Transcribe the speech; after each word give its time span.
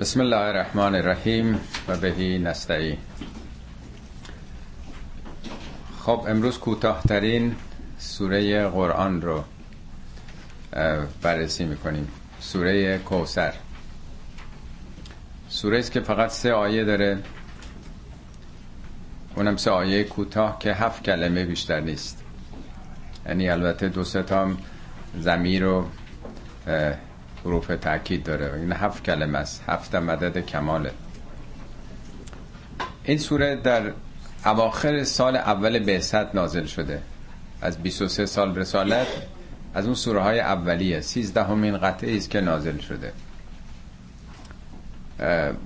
بسم 0.00 0.20
الله 0.20 0.36
الرحمن 0.36 0.94
الرحیم 0.94 1.60
و 1.88 1.96
بهی 1.96 2.38
نستعین 2.38 2.98
خب 5.98 6.24
امروز 6.28 6.58
کوتاهترین 6.58 7.56
سوره 7.98 8.68
قرآن 8.68 9.22
رو 9.22 9.44
بررسی 11.22 11.64
می‌کنیم 11.64 12.08
سوره 12.40 12.98
کوسر 12.98 13.54
سوره 15.48 15.78
است 15.78 15.92
که 15.92 16.00
فقط 16.00 16.30
سه 16.30 16.52
آیه 16.52 16.84
داره 16.84 17.18
اونم 19.36 19.56
سه 19.56 19.70
آیه 19.70 20.04
کوتاه 20.04 20.58
که 20.58 20.74
هفت 20.74 21.02
کلمه 21.02 21.44
بیشتر 21.44 21.80
نیست 21.80 22.24
یعنی 23.26 23.48
البته 23.48 23.88
دو 23.88 24.04
سه 24.04 24.22
تا 24.22 24.50
زمیر 25.20 25.64
و 25.64 25.86
حروف 27.44 27.66
تاکید 27.66 28.24
داره. 28.24 28.54
این 28.54 28.72
هفت 28.72 29.04
کلمه 29.04 29.38
است. 29.38 29.64
هفت 29.68 29.94
مدد 29.94 30.46
کماله. 30.46 30.90
این 33.04 33.18
سوره 33.18 33.56
در 33.56 33.92
اواخر 34.46 35.04
سال 35.04 35.36
اول 35.36 35.78
بعثت 35.78 36.34
نازل 36.34 36.66
شده. 36.66 37.02
از 37.62 37.78
23 37.78 38.26
سال 38.26 38.56
رسالت 38.56 39.06
از 39.74 39.84
اون 39.84 39.94
سوره 39.94 40.20
های 40.20 40.40
اولیه. 40.40 41.00
13 41.00 41.44
همین 41.44 41.78
قطعه 41.78 42.16
است 42.16 42.30
که 42.30 42.40
نازل 42.40 42.78
شده. 42.78 43.12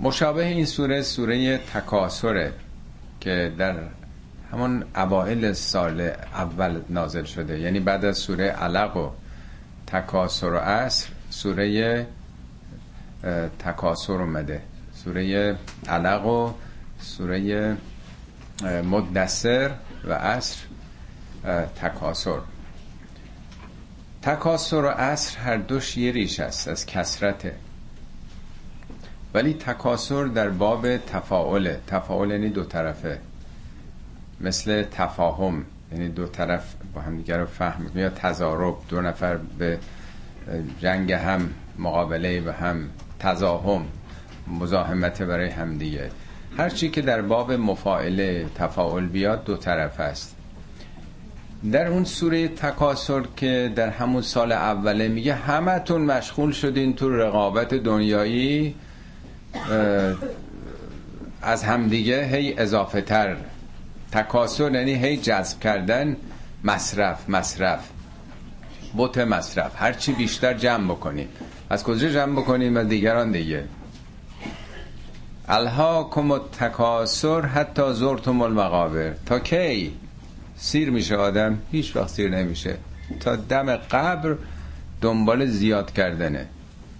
مشابه 0.00 0.46
این 0.46 0.66
سوره 0.66 1.02
سوره 1.02 1.58
تکاسره 1.58 2.52
که 3.20 3.52
در 3.58 3.76
همون 4.52 4.84
اوائل 4.96 5.52
سال 5.52 6.00
اول 6.34 6.80
نازل 6.88 7.24
شده. 7.24 7.58
یعنی 7.58 7.80
بعد 7.80 8.04
از 8.04 8.18
سوره 8.18 8.44
علق 8.44 8.96
و 8.96 9.10
تکاسر 9.86 10.52
و 10.52 10.56
عصر 10.56 11.08
سوره 11.32 12.06
تکاسر 13.58 14.12
اومده 14.12 14.62
سوره 14.94 15.56
علق 15.88 16.26
و 16.26 16.52
سوره 17.00 17.76
مدثر 18.84 19.70
و 20.04 20.12
عصر 20.12 20.56
تکاسر 21.76 22.38
تکاسر 24.22 24.76
و 24.76 24.88
عصر 24.88 25.38
هر 25.38 25.56
دوش 25.56 25.96
یه 25.96 26.12
ریش 26.12 26.40
است 26.40 26.68
از 26.68 26.86
کسرته 26.86 27.54
ولی 29.34 29.54
تکاسر 29.54 30.24
در 30.24 30.48
باب 30.48 30.96
تفاعله. 30.96 31.80
تفاعل 31.86 32.30
یعنی 32.30 32.48
دو 32.48 32.64
طرفه. 32.64 33.18
مثل 34.40 34.82
تفاهم 34.82 35.64
یعنی 35.92 36.08
دو 36.08 36.26
طرف 36.26 36.74
با 36.94 37.00
هم 37.00 37.16
دیگر 37.16 37.38
رو 37.38 37.46
فهم 37.46 37.90
یا 37.94 38.08
تضارب 38.08 38.76
دو 38.88 39.00
نفر 39.00 39.36
به 39.36 39.78
جنگ 40.80 41.12
هم 41.12 41.50
مقابله 41.78 42.40
و 42.40 42.50
هم 42.50 42.88
تزاهم 43.18 43.86
مزاحمت 44.60 45.22
برای 45.22 45.50
همدیگه 45.50 46.10
هر 46.58 46.68
چی 46.68 46.88
که 46.90 47.02
در 47.02 47.22
باب 47.22 47.52
مفاعله 47.52 48.46
تفاعل 48.54 49.06
بیاد 49.06 49.44
دو 49.44 49.56
طرف 49.56 50.00
است. 50.00 50.36
در 51.72 51.86
اون 51.86 52.04
سوره 52.04 52.48
تکاسر 52.48 53.22
که 53.36 53.72
در 53.76 53.90
همون 53.90 54.22
سال 54.22 54.52
اوله 54.52 55.08
میگه 55.08 55.34
همتون 55.34 56.00
مشغول 56.00 56.52
شدین 56.52 56.94
تو 56.94 57.16
رقابت 57.16 57.74
دنیایی 57.74 58.74
از 61.42 61.64
همدیگه 61.64 62.26
هی 62.26 62.54
اضافه 62.58 63.00
تر 63.00 63.36
تکاسر 64.12 64.72
یعنی 64.72 64.94
هی 64.94 65.16
جذب 65.16 65.60
کردن 65.60 66.16
مصرف 66.64 67.28
مصرف. 67.28 67.91
بوت 68.96 69.18
مصرف. 69.18 69.72
هرچی 69.76 70.12
بیشتر 70.12 70.54
جمع 70.54 70.84
بکنیم. 70.84 71.28
از 71.70 71.84
کجا 71.84 72.08
جمع 72.08 72.40
بکنیم؟ 72.40 72.76
و 72.76 72.84
دیگران 72.84 73.32
دیگه. 73.32 73.64
الها 75.48 76.08
کم 76.10 76.38
تکاسر 76.38 77.40
حتی 77.46 77.92
زرتم 77.92 78.42
المقابر. 78.42 79.14
تا 79.26 79.38
کی 79.38 79.92
سیر 80.56 80.90
میشه 80.90 81.16
آدم؟ 81.16 81.58
هیچ 81.72 81.96
وقت 81.96 82.08
سیر 82.08 82.30
نمیشه. 82.30 82.76
تا 83.20 83.36
دم 83.36 83.76
قبر 83.76 84.36
دنبال 85.00 85.46
زیاد 85.46 85.92
کردنه. 85.92 86.46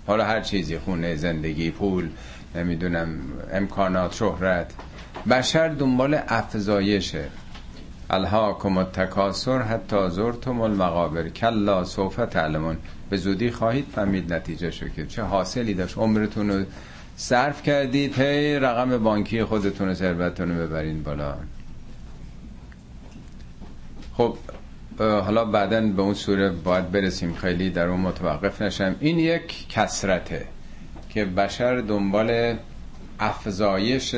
حالا 0.06 0.24
هر 0.24 0.40
چیزی 0.40 0.78
خونه 0.78 1.16
زندگی 1.16 1.70
پول 1.70 2.08
نمی‌دونم 2.54 3.18
امکانات 3.52 4.14
شهرت. 4.14 4.70
بشر 5.30 5.68
دنبال 5.68 6.18
افزایشه. 6.28 7.24
الهاکم 8.12 8.76
التکاسر 8.78 9.62
حتی 9.62 10.10
زرتم 10.10 10.60
المقابر. 10.60 11.28
کلا 11.28 11.84
سوف 11.84 12.16
تعلمون 12.16 12.76
به 13.10 13.16
زودی 13.16 13.50
خواهید 13.50 13.86
فهمید 13.94 14.32
نتیجه 14.32 14.70
شو 14.70 14.88
که 14.88 15.06
چه 15.06 15.22
حاصلی 15.22 15.74
داشت. 15.74 15.98
عمرتون 15.98 16.50
رو 16.50 16.64
صرف 17.16 17.62
کردید. 17.62 18.18
هی 18.20 18.58
رقم 18.58 18.98
بانکی 18.98 19.44
خودتون 19.44 19.88
و 19.88 19.94
ثروتتون 19.94 20.58
رو 20.58 20.66
ببرین 20.66 21.02
بالا. 21.02 21.34
خب 24.16 24.36
حالا 24.98 25.44
بعدا 25.44 25.80
به 25.80 26.02
اون 26.02 26.14
سوره 26.14 26.50
باید 26.50 26.92
برسیم. 26.92 27.34
خیلی 27.34 27.70
در 27.70 27.86
اون 27.86 28.00
متوقف 28.00 28.62
نشم. 28.62 28.96
این 29.00 29.18
یک 29.18 29.68
کسرته 29.68 30.46
که 31.08 31.24
بشر 31.24 31.76
دنبال 31.76 32.56
افزایش 33.20 34.14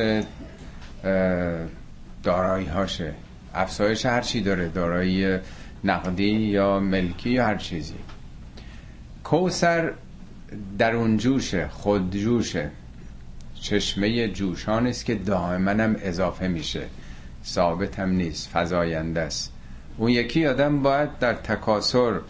دارایی 2.23 2.67
هاشه 2.67 3.15
افزایش 3.55 4.07
هر 4.07 4.21
چی 4.21 4.41
داره 4.41 4.69
دارایی 4.69 5.39
نقدی 5.85 6.31
یا 6.31 6.81
ملکی 6.81 7.31
یا 7.31 7.47
هر 7.47 7.57
چیزی. 7.57 7.95
کوسر 9.25 9.93
در 10.79 10.95
اون 10.95 11.17
جوشه 11.17 11.69
خود 11.69 12.17
جوشه. 12.17 12.71
چشمه 13.55 14.29
جوشان 14.29 14.87
است 14.87 15.05
که 15.05 15.15
دائما 15.15 15.71
هم 15.71 15.97
اضافه 16.03 16.49
میشه. 16.49 16.83
ثابت 17.45 17.99
هم 17.99 18.11
نیست 18.11 18.49
فضاینده 18.49 19.21
است. 19.21 19.53
اون 19.97 20.11
یکی 20.11 20.47
آدم 20.47 20.83
باید 20.83 21.19
در 21.19 21.35
تکاسر 21.35 22.21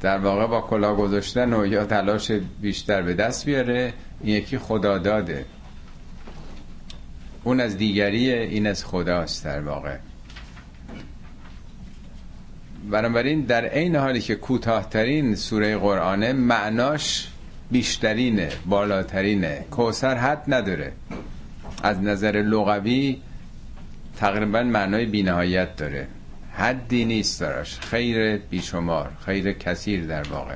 در 0.00 0.18
واقع 0.18 0.46
با 0.46 0.60
کلا 0.60 0.94
گذاشتن 0.94 1.52
و 1.52 1.66
یا 1.66 1.84
تلاش 1.84 2.30
بیشتر 2.60 3.02
به 3.02 3.14
دست 3.14 3.44
بیاره 3.46 3.92
این 4.20 4.36
یکی 4.36 4.58
خدا 4.58 4.98
داده 4.98 5.44
اون 7.44 7.60
از 7.60 7.76
دیگری 7.76 8.32
این 8.32 8.66
از 8.66 8.84
خداست 8.84 9.44
در 9.44 9.60
واقع. 9.60 9.96
بنابراین 12.90 13.40
در 13.40 13.64
عین 13.64 13.96
حالی 13.96 14.20
که 14.20 14.34
کوتاهترین 14.34 15.34
سوره 15.34 15.76
قرآنه 15.76 16.32
معناش 16.32 17.28
بیشترینه 17.70 18.48
بالاترینه. 18.66 19.64
کوسر 19.70 20.14
حد 20.14 20.54
نداره. 20.54 20.92
از 21.82 22.00
نظر 22.02 22.32
لغوی 22.32 23.22
تقریبا 24.16 24.62
معنای 24.62 25.06
بینهایت 25.06 25.76
داره. 25.76 26.06
حدی 26.52 27.04
نیست 27.04 27.40
دارش 27.40 27.78
خیر 27.80 28.36
بیشمار 28.36 29.10
خیر 29.26 29.52
کثیر 29.52 30.06
در 30.06 30.22
واقع. 30.22 30.54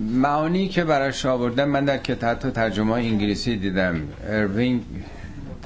معانی 0.00 0.68
که 0.68 0.84
براش 0.84 1.26
آوردم 1.26 1.68
من 1.68 1.84
در 1.84 1.98
کتاب 1.98 2.50
ترجمه 2.50 2.92
انگلیسی 2.92 3.56
دیدم. 3.56 4.02
اروینگ 4.28 4.82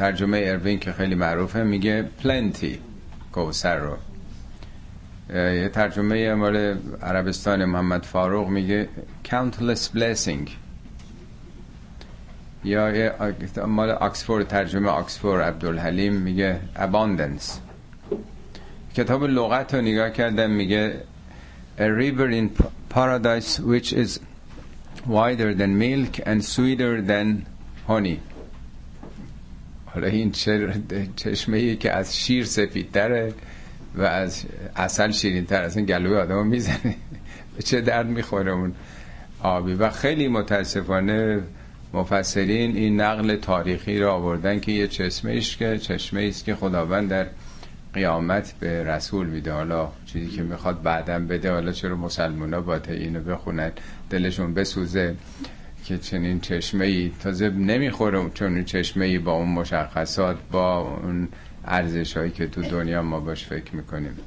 ترجمه 0.01 0.43
اروین 0.47 0.79
که 0.79 0.93
خیلی 0.93 1.15
معروفه 1.15 1.63
میگه 1.63 2.03
plenty 2.03 2.79
کوثر 3.33 3.77
رو. 3.79 3.97
یه 5.35 5.69
ترجمه 5.69 6.35
مال 6.35 6.77
عربستان 7.03 7.65
محمد 7.65 8.03
فاروق 8.03 8.49
میگه 8.49 8.89
countless 9.25 9.97
blessing. 9.97 10.51
یا 12.65 13.13
مال 13.67 13.91
آکسفورد 13.91 14.49
ترجمه 14.49 14.89
آکسفورد 14.89 15.43
عبدالحلیم 15.43 16.13
میگه 16.13 16.61
abundance. 16.77 17.53
کتاب 18.95 19.25
لغت 19.25 19.75
رو 19.75 19.81
نگاه 19.81 20.11
کردم 20.11 20.51
میگه 20.51 20.95
a 21.79 21.83
river 21.83 22.31
in 22.31 22.63
paradise 22.95 23.61
which 23.61 23.93
is 23.93 24.21
wider 25.07 25.55
than 25.55 25.79
milk 25.79 26.21
and 26.27 26.45
sweeter 26.45 27.03
than 27.03 27.47
honey. 27.89 28.19
حالا 29.95 30.07
این 30.07 30.33
چشمه 31.17 31.57
ای 31.57 31.77
که 31.77 31.93
از 31.93 32.19
شیر 32.19 32.45
سفیدتره 32.45 33.35
و 33.95 34.03
از 34.03 34.45
اصل 34.77 35.11
شیرین 35.11 35.47
تر 35.47 35.71
این 35.77 35.87
گلوی 35.87 36.17
آدم 36.17 36.47
می‌زنه. 36.47 36.97
به 37.57 37.63
چه 37.69 37.81
درد 37.81 38.07
می‌خوره 38.07 38.53
اون 38.53 38.75
آبی. 39.43 39.75
و 39.75 39.91
خیلی 39.91 40.29
متاسفانه 40.29 41.43
مفسرین 41.93 42.77
این 42.77 43.01
نقل 43.01 43.37
تاریخی 43.37 43.99
را 43.99 44.15
آوردن 44.15 44.61
که 44.61 44.73
یه 44.73 44.89
چشمه 44.89 45.31
ایش 45.31 45.57
که 45.57 45.79
چشمه 45.79 46.21
ایست 46.21 46.45
که 46.45 46.55
خداوند 46.55 47.09
در 47.09 47.27
قیامت 47.95 48.55
به 48.61 48.85
رسول 48.85 49.27
میده. 49.27 49.53
حالا 49.53 49.89
چیزی 50.07 50.37
که 50.37 50.43
می‌خواد 50.43 50.83
بعدم 50.83 51.27
بده 51.27 51.53
حالا 51.53 51.73
چرا 51.73 51.97
مسلمان 51.97 52.55
ها 52.55 52.61
باید 52.61 52.91
اینو 52.91 53.21
بخونن 53.21 53.73
دلشون 54.11 54.55
بسوزه. 54.55 55.15
که 55.91 55.99
چنین 55.99 56.41
چشمه 56.41 56.85
ای 56.85 57.11
تازه 57.23 57.49
نمی‌خوره 57.51 58.31
چون 58.35 58.65
چشمه 58.65 59.05
ای 59.05 59.19
با 59.19 59.33
اون 59.33 59.49
مشخصات 59.49 60.37
با 60.51 60.79
اون 60.79 61.29
ارزش 61.65 62.17
هایی 62.17 62.31
که 62.31 62.47
تو 62.47 62.63
دنیا 62.63 63.03
ما 63.03 63.21
باش 63.21 63.47
فکر 63.47 63.77
می‌کنیم. 63.77 64.19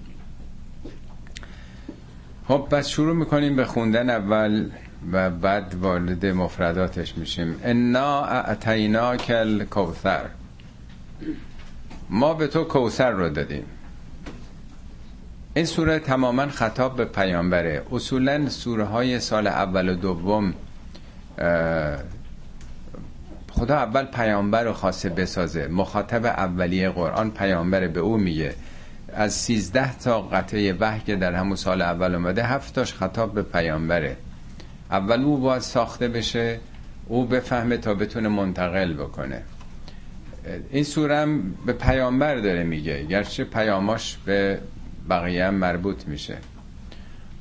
خب 2.47 2.67
پس 2.71 2.87
شروع 2.87 3.15
می‌کنیم 3.15 3.55
به 3.55 3.65
خوندن 3.65 4.09
اول 4.09 4.69
و 5.11 5.29
بعد 5.29 5.75
وارد 5.75 6.25
مفرداتش 6.25 7.17
میشیم. 7.17 7.55
انا 7.63 8.25
اعتینا 8.25 9.17
کل 9.17 9.63
کوثر 9.63 10.25
ما 12.09 12.33
به 12.33 12.47
تو 12.47 12.63
کوثر 12.63 13.11
رو 13.11 13.29
دادیم. 13.29 13.65
این 15.53 15.65
سوره 15.65 15.99
تماما 15.99 16.47
خطاب 16.47 16.95
به 16.95 17.05
پیامبره. 17.05 17.83
اصولا 17.91 18.49
سوره 18.49 18.83
های 18.83 19.19
سال 19.19 19.47
اول 19.47 19.89
و 19.89 19.95
دوم 19.95 20.53
خدا 23.51 23.75
اول 23.75 24.05
پیامبر 24.05 24.63
رو 24.63 24.73
خواسته 24.73 25.09
بسازه. 25.09 25.67
مخاطب 25.67 26.25
اولیه 26.25 26.89
قرآن 26.89 27.31
پیامبر 27.31 27.87
به 27.87 27.99
او 27.99 28.17
میگه. 28.17 28.53
از 29.13 29.33
سیزده 29.33 29.97
تا 29.97 30.21
قطعه 30.21 30.73
وحی 30.73 30.99
که 30.99 31.15
در 31.15 31.33
همون 31.33 31.55
سال 31.55 31.81
اول 31.81 32.15
اومده 32.15 32.43
هفتاش 32.43 32.93
خطاب 32.93 33.33
به 33.33 33.41
پیامبره. 33.41 34.17
اول 34.91 35.21
او 35.21 35.37
باید 35.37 35.61
ساخته 35.61 36.07
بشه 36.07 36.59
او 37.07 37.25
بفهمه 37.25 37.77
تا 37.77 37.93
بتونه 37.93 38.29
منتقل 38.29 38.93
بکنه. 38.93 39.41
این 40.71 40.83
سورم 40.83 41.53
به 41.65 41.73
پیامبر 41.73 42.35
داره 42.35 42.63
میگه 42.63 43.03
گرچه 43.03 43.43
پیاماش 43.43 44.17
به 44.25 44.59
بقیه 45.09 45.45
هم 45.45 45.53
مربوط 45.53 46.07
میشه. 46.07 46.37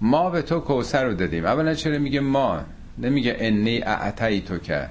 ما 0.00 0.31
به 0.31 0.43
تو 0.43 0.61
کوسر 0.61 1.05
رو 1.05 1.15
دادیم. 1.15 1.44
اولا 1.44 1.75
چرا 1.75 1.99
میگه 1.99 2.21
ما؟ 2.21 2.61
نمیگه 2.99 3.37
انی 3.39 3.79
اعتای 3.79 4.41
تو 4.41 4.59
که 4.59 4.89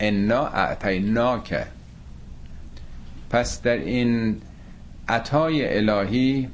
انا 0.00 0.46
اعتینا 0.46 1.38
که 1.38 1.66
پس 3.30 3.62
در 3.62 3.76
این 3.76 4.36
عطای 5.08 5.76
الهی 5.76 6.48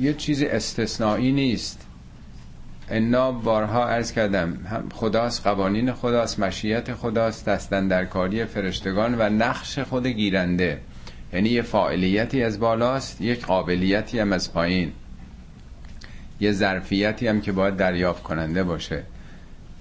یه 0.00 0.14
چیز 0.18 0.42
استثنایی 0.42 1.32
نیست. 1.32 1.86
انا 2.88 3.32
بارها 3.32 3.88
عرض 3.88 4.12
کردم 4.12 4.58
خداست 4.94 5.46
قوانین 5.46 5.92
خداست 5.92 6.40
مشیت 6.40 6.94
خداست 6.94 7.46
دستن 7.46 7.88
در 7.88 8.04
کاری 8.04 8.44
فرشتگان 8.44 9.14
و 9.18 9.28
نقش 9.28 9.78
خود 9.78 10.06
گیرنده. 10.06 10.80
یعنی 11.32 11.48
یه 11.48 11.62
فاعلیتی 11.62 12.42
از 12.42 12.60
بالاست 12.60 13.20
یک 13.20 13.46
قابلیتی 13.46 14.18
هم 14.18 14.32
از 14.32 14.52
پایین. 14.52 14.92
یه 16.42 16.52
ظرفیتی 16.52 17.28
هم 17.28 17.40
که 17.40 17.52
باید 17.52 17.76
دریافت 17.76 18.22
کننده 18.22 18.64
باشه. 18.64 19.02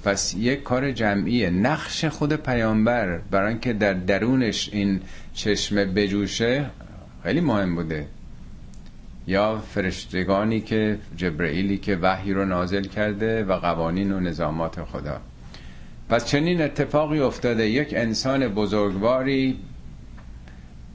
پس 0.03 0.35
یک 0.37 0.63
کار 0.63 0.91
جمعیه. 0.91 1.49
نقش 1.49 2.05
خود 2.05 2.33
پیامبر 2.33 3.17
برای 3.17 3.49
اینکه 3.49 3.73
در 3.73 3.93
درونش 3.93 4.69
این 4.73 5.01
چشمه 5.33 5.85
بجوشه 5.85 6.65
خیلی 7.23 7.41
مهم 7.41 7.75
بوده. 7.75 8.05
یا 9.27 9.63
فرشتگانی 9.73 10.61
که 10.61 10.97
جبرئیلی 11.17 11.77
که 11.77 11.95
وحی 11.95 12.33
رو 12.33 12.45
نازل 12.45 12.83
کرده 12.83 13.43
و 13.43 13.53
قوانین 13.53 14.11
و 14.11 14.19
نظامات 14.19 14.83
خدا. 14.83 15.21
پس 16.09 16.25
چنین 16.25 16.61
اتفاقی 16.61 17.19
افتاده. 17.19 17.69
یک 17.69 17.93
انسان 17.97 18.47
بزرگواری 18.47 19.59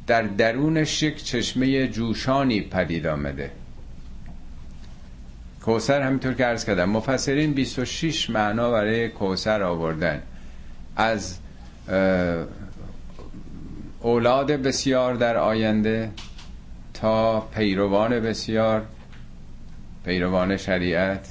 در 0.07 0.23
درونش 0.23 1.03
یک 1.03 1.25
چشمه 1.25 1.89
جوشانی 1.89 2.61
پدید 2.61 3.07
آمده. 3.07 3.51
کوسر 5.67 6.01
همینطور 6.03 6.33
که 6.35 6.47
ارز 6.47 6.65
کردم 6.65 6.91
مفسرین 6.91 7.53
26 7.53 8.31
معنا 8.31 8.71
برای 8.71 9.09
کوسر 9.09 9.63
آوردن. 9.63 10.23
از 10.97 11.39
اولاد 14.01 14.53
بسیار 14.53 15.15
در 15.15 15.37
آینده 15.37 16.11
تا 16.95 17.41
پیروان 17.41 18.21
بسیار 18.21 18.83
پیروان 20.05 20.57
شریعت 20.57 21.29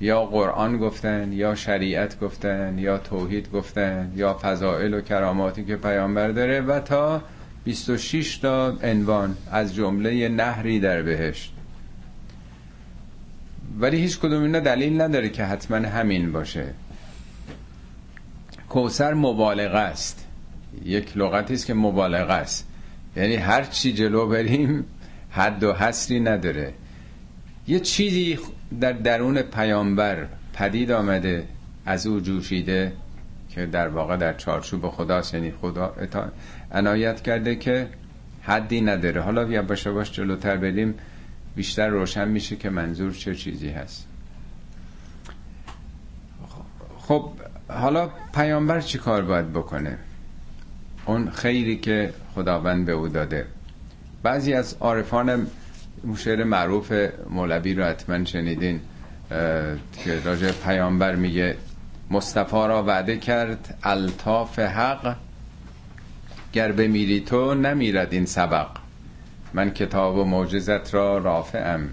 یا 0.00 0.24
قرآن 0.24 0.78
گفتن 0.78 1.32
یا 1.32 1.54
شریعت 1.54 2.20
گفتن 2.20 2.78
یا 2.78 2.98
توحید 2.98 3.50
گفتن 3.52 4.12
یا 4.16 4.38
فضائل 4.42 4.94
و 4.94 5.00
کراماتی 5.00 5.64
که 5.64 5.76
پیامبر 5.76 6.28
داره 6.28 6.60
و 6.60 6.80
تا 6.80 7.22
26 7.64 8.36
تا 8.38 8.68
عنوان 8.82 9.36
از 9.52 9.74
جمله 9.74 10.28
نهری 10.28 10.80
در 10.80 11.02
بهشت. 11.02 11.55
ولی 13.80 13.96
هیچ 13.96 14.18
کدوم 14.18 14.42
اینا 14.42 14.60
دلیل 14.60 15.00
نداره 15.00 15.28
که 15.28 15.44
حتما 15.44 15.76
همین 15.76 16.32
باشه. 16.32 16.66
کوسر 18.68 19.14
مبالغه 19.14 19.78
است. 19.78 20.26
یک 20.84 21.16
لغتی 21.16 21.54
است 21.54 21.66
که 21.66 21.74
مبالغه 21.74 22.32
است. 22.32 22.66
یعنی 23.16 23.36
هر 23.36 23.64
چی 23.64 23.92
جلو 23.92 24.26
بریم 24.28 24.84
حد 25.30 25.62
و 25.62 25.72
حصری 25.72 26.20
نداره. 26.20 26.72
یه 27.68 27.80
چیزی 27.80 28.38
در 28.80 28.92
درون 28.92 29.42
پیامبر 29.42 30.26
پدید 30.52 30.90
آمده 30.90 31.44
از 31.86 32.06
او 32.06 32.20
جوشیده 32.20 32.92
که 33.50 33.66
در 33.66 33.88
واقع 33.88 34.16
در 34.16 34.32
چارچوب 34.32 34.88
خداست. 34.88 35.34
یعنی 35.34 35.50
خدا 35.50 35.94
عنایت 36.72 37.22
کرده 37.22 37.56
که 37.56 37.88
حدی 38.42 38.80
نداره. 38.80 39.20
حالا 39.20 39.44
بیا 39.44 39.62
باشه 39.62 39.90
باش 39.90 40.12
جلوتر 40.12 40.56
بریم. 40.56 40.94
بیشتر 41.56 41.88
روشن 41.88 42.28
میشه 42.28 42.56
که 42.56 42.70
منظور 42.70 43.12
چه 43.12 43.34
چیزی 43.34 43.68
هست. 43.68 44.06
خب 46.98 47.30
حالا 47.68 48.10
پیامبر 48.34 48.80
چی 48.80 48.98
کار 48.98 49.22
باید 49.22 49.52
بکنه؟ 49.52 49.98
اون 51.06 51.30
خیری 51.30 51.76
که 51.76 52.12
خداوند 52.34 52.86
به 52.86 52.92
او 52.92 53.08
داده. 53.08 53.46
بعضی 54.22 54.52
از 54.52 54.76
عارفان 54.80 55.46
شعر 56.16 56.44
معروف 56.44 56.92
مولوی 57.30 57.74
رو 57.74 57.84
حتما 57.84 58.24
شنیدین 58.24 58.80
که 60.04 60.20
راجع 60.24 60.52
پیامبر 60.52 61.14
میگه 61.14 61.56
مصطفی 62.10 62.56
را 62.56 62.82
وعده 62.82 63.18
کرد 63.18 63.78
الطاف 63.82 64.58
حق 64.58 65.16
گر 66.52 66.72
بمیری 66.72 67.20
تو 67.20 67.54
نمیرد 67.54 68.12
این 68.12 68.26
سبق. 68.26 68.85
من 69.56 69.70
کتاب 69.70 70.16
و 70.16 70.24
معجزت 70.24 70.94
را 70.94 71.18
رافعم. 71.18 71.88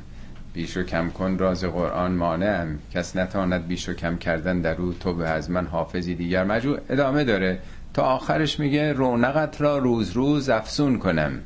بیش 0.54 0.77
و 0.77 0.83
کم 0.83 1.10
کن 1.10 1.38
راز 1.38 1.63
قرآن 1.63 2.12
مانعم. 2.12 2.80
کس 2.94 3.15
نتاند 3.15 3.68
بیش 3.68 3.89
و 3.89 3.94
کم 3.94 4.18
کردن 4.18 4.62
در 4.62 4.81
او. 4.81 4.94
تو 4.94 5.13
به 5.13 5.30
از 5.30 5.51
من 5.51 5.68
حافظی. 5.68 6.15
دیگر 6.15 6.44
مجموع 6.44 6.80
ادامه 6.89 7.24
داره. 7.24 7.60
تا 7.94 8.04
آخرش 8.04 8.60
میگه 8.60 8.94
رونقت 8.94 9.62
را 9.62 9.77
روز 9.77 10.12
روز 10.12 10.50
افسون 10.50 11.00
کنم. 11.00 11.39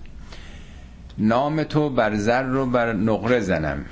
نام 1.17 1.63
تو 1.63 1.89
بر 1.89 2.15
زر 2.15 2.43
رو 2.43 2.65
بر 2.65 2.93
نقره 2.93 3.39
زنم. 3.39 3.85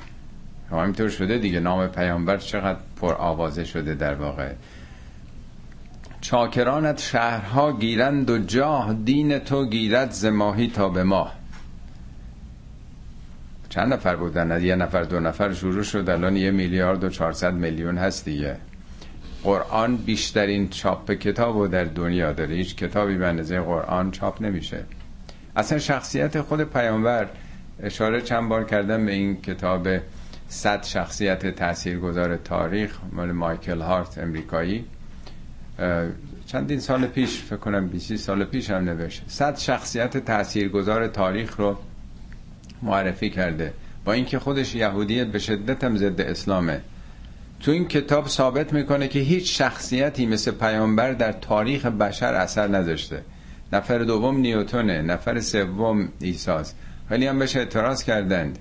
خب 0.70 0.76
همینطور 0.76 1.10
شده 1.10 1.38
دیگه. 1.38 1.60
نام 1.60 1.88
پیامبر 1.88 2.38
چقدر 2.38 2.80
پر 3.02 3.14
آوازه 3.14 3.64
شده 3.64 3.96
در 3.96 4.16
واقع. 4.16 4.52
چاکرانت 6.22 7.00
شهرها 7.00 7.72
گیرند 7.72 8.30
و 8.30 8.38
جاه 8.38 8.94
دین 8.94 9.40
تو 9.40 9.66
گیرد 9.66 10.12
زماهی 10.12 10.68
تا 10.68 10.90
به 10.90 11.04
ماه. 11.04 11.45
چند 13.76 13.94
نفر 13.94 14.16
بودن؟ 14.16 14.64
یه 14.64 14.76
نفر 14.76 15.04
دو 15.04 15.20
نفر 15.20 15.54
شروع 15.54 15.84
شد. 15.84 16.10
الان 16.10 16.36
یه 16.36 16.52
میلیارد 16.52 17.04
و 17.04 17.10
چهارصد 17.10 17.54
میلیون 17.54 17.98
هست 17.98 18.26
دیگه. 18.26 18.58
قرآن 19.44 19.98
بیشترین 19.98 20.70
چاپ 20.70 21.12
کتاب 21.12 21.58
رو 21.58 21.68
در 21.68 21.84
دنیا 21.84 22.34
داره. 22.34 22.56
هیچ 22.56 22.76
کتابی 22.76 23.18
به 23.18 23.28
اندازه 23.28 23.60
قرآن 23.62 24.12
چاپ 24.12 24.42
نمیشه. 24.42 24.84
اصلا 25.56 25.80
شخصیت 25.80 26.42
خود 26.42 26.64
پیامبر 26.64 27.28
اشاره 27.84 28.22
چند 28.22 28.50
بار 28.50 28.64
کردم 28.64 29.06
به 29.06 29.12
این 29.12 29.42
کتاب 29.42 29.88
صد 30.48 30.84
شخصیت 30.84 31.56
تاثیرگذار 31.56 32.38
تاریخ 32.38 32.98
مال 33.12 33.32
مایکل 33.32 33.82
هارت 33.82 34.18
امریکایی. 34.18 34.86
چندین 36.46 36.80
سال 36.80 37.08
پیش 37.08 37.42
فکر 37.42 37.58
کنم 37.58 37.88
20 37.88 38.16
سال 38.16 38.46
پیش 38.46 38.70
هم 38.70 38.84
نوشت. 38.84 39.24
صد 39.28 39.58
شخصیت 39.58 40.18
تاثیرگذار 40.18 41.08
تاریخ 41.08 41.60
رو 41.60 41.78
معرفی 42.82 43.30
کرده. 43.30 43.74
با 44.06 44.14
اینکه 44.14 44.40
خودش 44.40 44.76
یهودی 44.76 45.24
به 45.24 45.40
شدت 45.40 45.84
هم 45.84 45.98
ضد 45.98 46.22
اسلامه. 46.22 46.82
تو 47.60 47.72
این 47.72 47.88
کتاب 47.88 48.28
ثابت 48.28 48.74
می‌کنه 48.74 49.08
که 49.08 49.20
هیچ 49.20 49.58
شخصیتی 49.62 50.26
مثل 50.26 50.52
پیامبر 50.52 51.12
در 51.12 51.32
تاریخ 51.32 51.86
بشر 51.86 52.34
اثر 52.34 52.68
نداشته 52.68 53.22
نفر 53.74 53.98
دوم 53.98 54.38
نیوتونه 54.38 55.02
نفر 55.02 55.40
سوم 55.40 56.10
ایساست 56.20 56.76
خیلی 57.10 57.28
هم 57.28 57.40
بهش 57.40 57.56
اعتراض 57.56 58.04
کردند. 58.04 58.60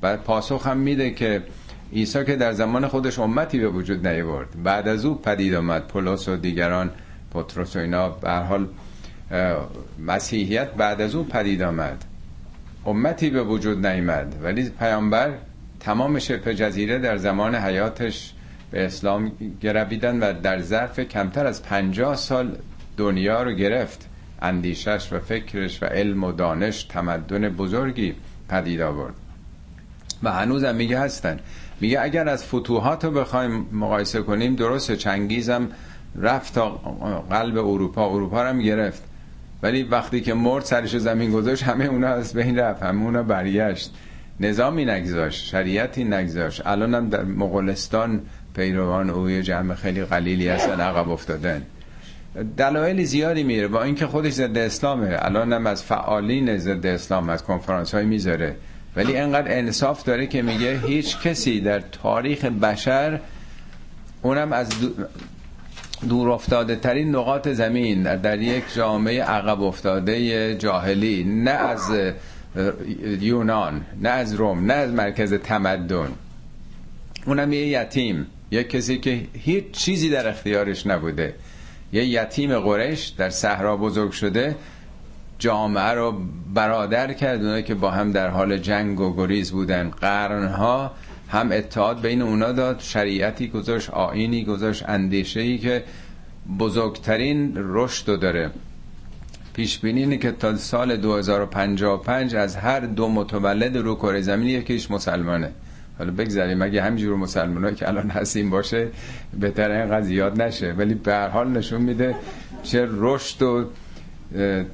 بعد 0.00 0.22
پاسخ 0.22 0.66
هم 0.66 0.76
میده 0.76 1.10
که 1.10 1.42
عیسی 1.92 2.24
که 2.24 2.36
در 2.36 2.52
زمان 2.52 2.88
خودش 2.88 3.18
امتی 3.18 3.58
به 3.58 3.68
وجود 3.68 4.06
نیورد 4.08 4.62
بعد 4.62 4.88
از 4.88 5.04
او 5.04 5.14
پدید 5.14 5.54
آمد. 5.54 5.86
پولس 5.86 6.28
و 6.28 6.36
دیگران 6.36 6.90
پتروس 7.30 7.76
و 7.76 7.78
اینا 7.78 8.08
به 8.08 8.30
حال 8.30 8.68
مسیحیت 9.98 10.72
بعد 10.74 11.00
از 11.00 11.14
او 11.14 11.24
پدید 11.24 11.62
آمد. 11.62 12.04
امتی 12.86 13.30
به 13.30 13.42
وجود 13.42 13.86
نیامد. 13.86 14.36
ولی 14.42 14.70
پیامبر 14.70 15.30
تمام 15.80 16.18
شبه 16.18 16.54
جزیره 16.54 16.98
در 16.98 17.16
زمان 17.16 17.54
حیاتش 17.54 18.32
به 18.70 18.86
اسلام 18.86 19.32
گرویدن 19.60 20.18
و 20.18 20.40
در 20.40 20.60
ظرف 20.60 21.00
کمتر 21.00 21.46
از 21.46 21.62
پنجاه 21.62 22.16
سال 22.16 22.56
دنیا 22.96 23.42
رو 23.42 23.52
گرفت. 23.52 24.08
اندیشش 24.42 25.12
و 25.12 25.18
فکرش 25.18 25.82
و 25.82 25.86
علم 25.86 26.24
و 26.24 26.32
دانش 26.32 26.84
تمدن 26.84 27.48
بزرگی 27.48 28.14
پدید 28.48 28.80
آورد. 28.80 29.14
و 30.22 30.32
هنوز 30.32 30.64
هم 30.64 30.74
میگه 30.74 30.98
هستن. 30.98 31.38
میگه 31.80 32.00
اگر 32.00 32.28
از 32.28 32.44
فتوحات 32.44 33.04
رو 33.04 33.10
بخوایم 33.10 33.66
مقایسه 33.72 34.22
کنیم 34.22 34.56
درست 34.56 34.92
چنگیزم 34.92 35.68
رفت 36.18 36.54
تا 36.54 36.68
قلب 37.30 37.58
اروپا. 37.58 38.10
اروپا 38.10 38.42
رو 38.42 38.48
هم 38.48 38.58
گرفت. 38.58 39.02
ولی 39.62 39.82
وقتی 39.82 40.20
که 40.20 40.34
مرد 40.34 40.64
سرش 40.64 40.96
زمین 40.96 41.30
گذاشت 41.30 41.62
همه 41.62 41.84
اونا 41.84 42.08
از 42.08 42.34
بین 42.34 42.58
رفت 42.58 42.82
همه 42.82 43.04
اونا 43.04 43.22
برگشت. 43.22 43.90
نظامی 44.40 44.84
نگذاشت 44.84 45.44
شریعتی 45.44 46.04
نگذاشت. 46.04 46.66
الان 46.66 46.94
هم 46.94 47.08
در 47.08 47.22
مغولستان 47.22 48.22
پیروان 48.56 49.10
اوی 49.10 49.42
جمع 49.42 49.74
خیلی 49.74 50.04
قلیلی 50.04 50.48
هستن 50.48 50.80
عقب 50.80 51.10
افتادن. 51.10 51.62
دلایل 52.56 53.04
زیادی 53.04 53.42
میره. 53.42 53.68
با 53.68 53.82
اینکه 53.82 54.06
خودش 54.06 54.32
ضد 54.32 54.58
اسلامه. 54.58 55.16
الان 55.18 55.52
هم 55.52 55.66
از 55.66 55.84
فعالین 55.84 56.58
ضد 56.58 56.86
اسلام 56.86 57.28
از 57.28 57.42
کنفرانس 57.42 57.94
های 57.94 58.04
می‌ذاره. 58.04 58.56
ولی 58.96 59.16
انقدر 59.16 59.58
انصاف 59.58 60.04
داره 60.04 60.26
که 60.26 60.42
میگه 60.42 60.80
هیچ 60.86 61.20
کسی 61.20 61.60
در 61.60 61.80
تاریخ 61.80 62.44
بشر 62.44 63.20
اونم 64.22 64.52
از 64.52 64.68
دور 66.08 66.30
افتاده 66.30 66.76
ترین 66.76 67.16
نقاط 67.16 67.48
زمین 67.48 68.16
در 68.16 68.42
یک 68.42 68.64
جامعه 68.74 69.22
عقب 69.22 69.62
افتاده 69.62 70.54
جاهلی. 70.54 71.24
نه 71.24 71.50
از 71.50 71.92
یونان 73.20 73.80
نه 74.00 74.08
از 74.08 74.34
روم 74.34 74.66
نه 74.66 74.74
از 74.74 74.92
مرکز 74.92 75.34
تمدن. 75.34 76.08
اونم 77.26 77.52
یه 77.52 77.66
یتیم. 77.66 78.26
یه 78.50 78.64
کسی 78.64 78.98
که 78.98 79.20
هیچ 79.32 79.70
چیزی 79.70 80.10
در 80.10 80.28
اختیارش 80.28 80.86
نبوده. 80.86 81.34
یه 81.92 82.04
یتیم 82.04 82.58
قرش 82.58 83.08
در 83.08 83.30
صحرا 83.30 83.76
بزرگ 83.76 84.10
شده. 84.10 84.56
جامعه 85.38 85.90
رو 85.90 86.14
برادر 86.54 87.12
کرد. 87.12 87.64
که 87.64 87.74
با 87.74 87.90
هم 87.90 88.12
در 88.12 88.28
حال 88.28 88.58
جنگ 88.58 89.00
و 89.00 89.16
گریز 89.16 89.50
بودن. 89.50 89.90
قرنها 89.90 90.92
هم 91.28 91.52
اتحاد 91.52 92.00
بین 92.00 92.22
اونا 92.22 92.52
داد 92.52 92.80
شریعتی 92.80 93.48
گذاشت 93.48 93.90
آینی 93.90 94.44
گذاشت 94.44 94.88
اندیشه 94.88 95.40
ای 95.40 95.58
که 95.58 95.84
بزرگترین 96.58 97.52
رشد 97.56 98.20
داره. 98.20 98.50
پیش 99.54 99.78
بینی 99.78 100.00
اینه 100.00 100.16
که 100.16 100.32
تا 100.32 100.56
سال 100.56 100.96
2055 100.96 102.34
از 102.34 102.56
هر 102.56 102.80
دو 102.80 103.08
متولد 103.08 103.76
رو 103.76 103.94
کره 103.94 104.20
زمین 104.20 104.48
یکیش 104.48 104.90
مسلمانه. 104.90 105.50
حالا 105.98 106.12
بگذاریم 106.12 106.62
اگه 106.62 106.82
همینجور 106.82 107.16
مسلمان 107.16 107.74
که 107.74 107.88
الان 107.88 108.10
هستیم 108.10 108.50
باشه 108.50 108.88
بهتر 109.40 109.70
اینقدر 109.70 110.02
زیاد 110.02 110.42
نشه. 110.42 110.72
ولی 110.72 110.94
به 110.94 111.12
هر 111.12 111.28
حال 111.28 111.48
نشون 111.48 111.82
میده 111.82 112.14
چه 112.62 112.88
رشد 112.90 113.42
و 113.42 113.64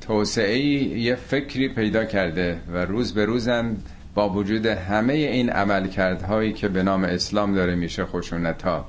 توسعه 0.01 0.59
یه 0.59 1.15
فکری 1.15 1.69
پیدا 1.69 2.05
کرده 2.05 2.59
و 2.73 2.85
روز 2.85 3.15
به 3.15 3.25
روزم 3.25 3.77
با 4.15 4.29
وجود 4.29 4.67
همه 4.67 5.13
این 5.13 5.51
عملکردهایی 5.51 6.53
که 6.53 6.69
به 6.69 6.83
نام 6.83 7.05
اسلام 7.05 7.55
داره 7.55 7.75
میشه 7.75 8.05
خشونت 8.05 8.63
ها 8.63 8.87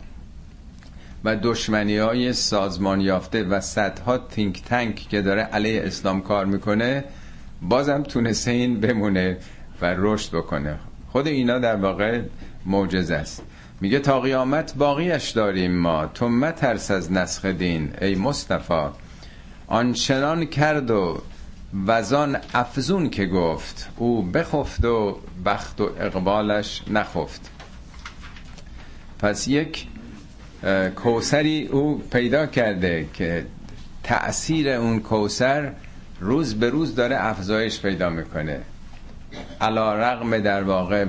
و 1.23 1.35
دشمنی 1.35 1.97
های 1.97 2.33
سازمان 2.33 3.01
یافته 3.01 3.43
و 3.43 3.59
صدها 3.59 4.17
تینک 4.17 4.63
تنک 4.63 4.95
که 4.95 5.21
داره 5.21 5.41
علیه 5.41 5.81
اسلام 5.83 6.21
کار 6.21 6.45
می‌کنه 6.45 7.03
بازم 7.61 8.03
تونسته 8.03 8.51
این 8.51 8.79
بمونه 8.79 9.37
و 9.81 9.95
رشد 9.97 10.35
بکنه. 10.35 10.79
خود 11.11 11.27
اینا 11.27 11.59
در 11.59 11.75
واقع 11.75 12.21
معجزه 12.65 13.15
است. 13.15 13.43
میگه 13.81 13.99
تا 13.99 14.19
قیامت 14.19 14.75
باقیش 14.75 15.29
داریم 15.29 15.71
ما 15.71 16.05
تو 16.05 16.29
مترس 16.29 16.91
از 16.91 17.11
نسخ 17.11 17.45
دین. 17.45 17.93
ای 18.01 18.15
مصطفی 18.15 18.87
آنچنان 19.67 20.45
کرد 20.45 20.91
و 20.91 21.21
وزان 21.87 22.37
افزون 22.53 23.09
که 23.09 23.25
گفت 23.25 23.89
او 23.97 24.21
بخفت 24.21 24.85
و 24.85 25.17
بخت 25.45 25.81
و 25.81 25.89
اقبالش 25.99 26.81
نخفت. 26.87 27.51
پس 29.19 29.47
یک 29.47 29.87
کوسری 30.95 31.67
او 31.67 32.03
پیدا 32.11 32.45
کرده 32.45 33.07
که 33.13 33.45
تأثیر 34.03 34.69
اون 34.69 34.99
کوسر 34.99 35.71
روز 36.19 36.55
به 36.55 36.69
روز 36.69 36.95
داره 36.95 37.25
افزایش 37.25 37.81
پیدا 37.81 38.09
می‌کنه. 38.09 38.61
علا 39.61 39.95
رغم 39.95 40.37
در 40.37 40.63
واقع 40.63 41.05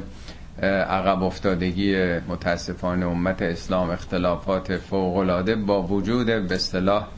عقب 0.63 1.23
افتادگی 1.23 2.19
متاسفانه 2.19 3.07
امت 3.07 3.43
اسلام 3.43 3.91
اختلافات 3.91 4.77
فوقلاده 4.77 5.57
با 5.57 5.83
وجود 5.83 6.27
به 6.27 6.55
اصطلاح 6.55 7.09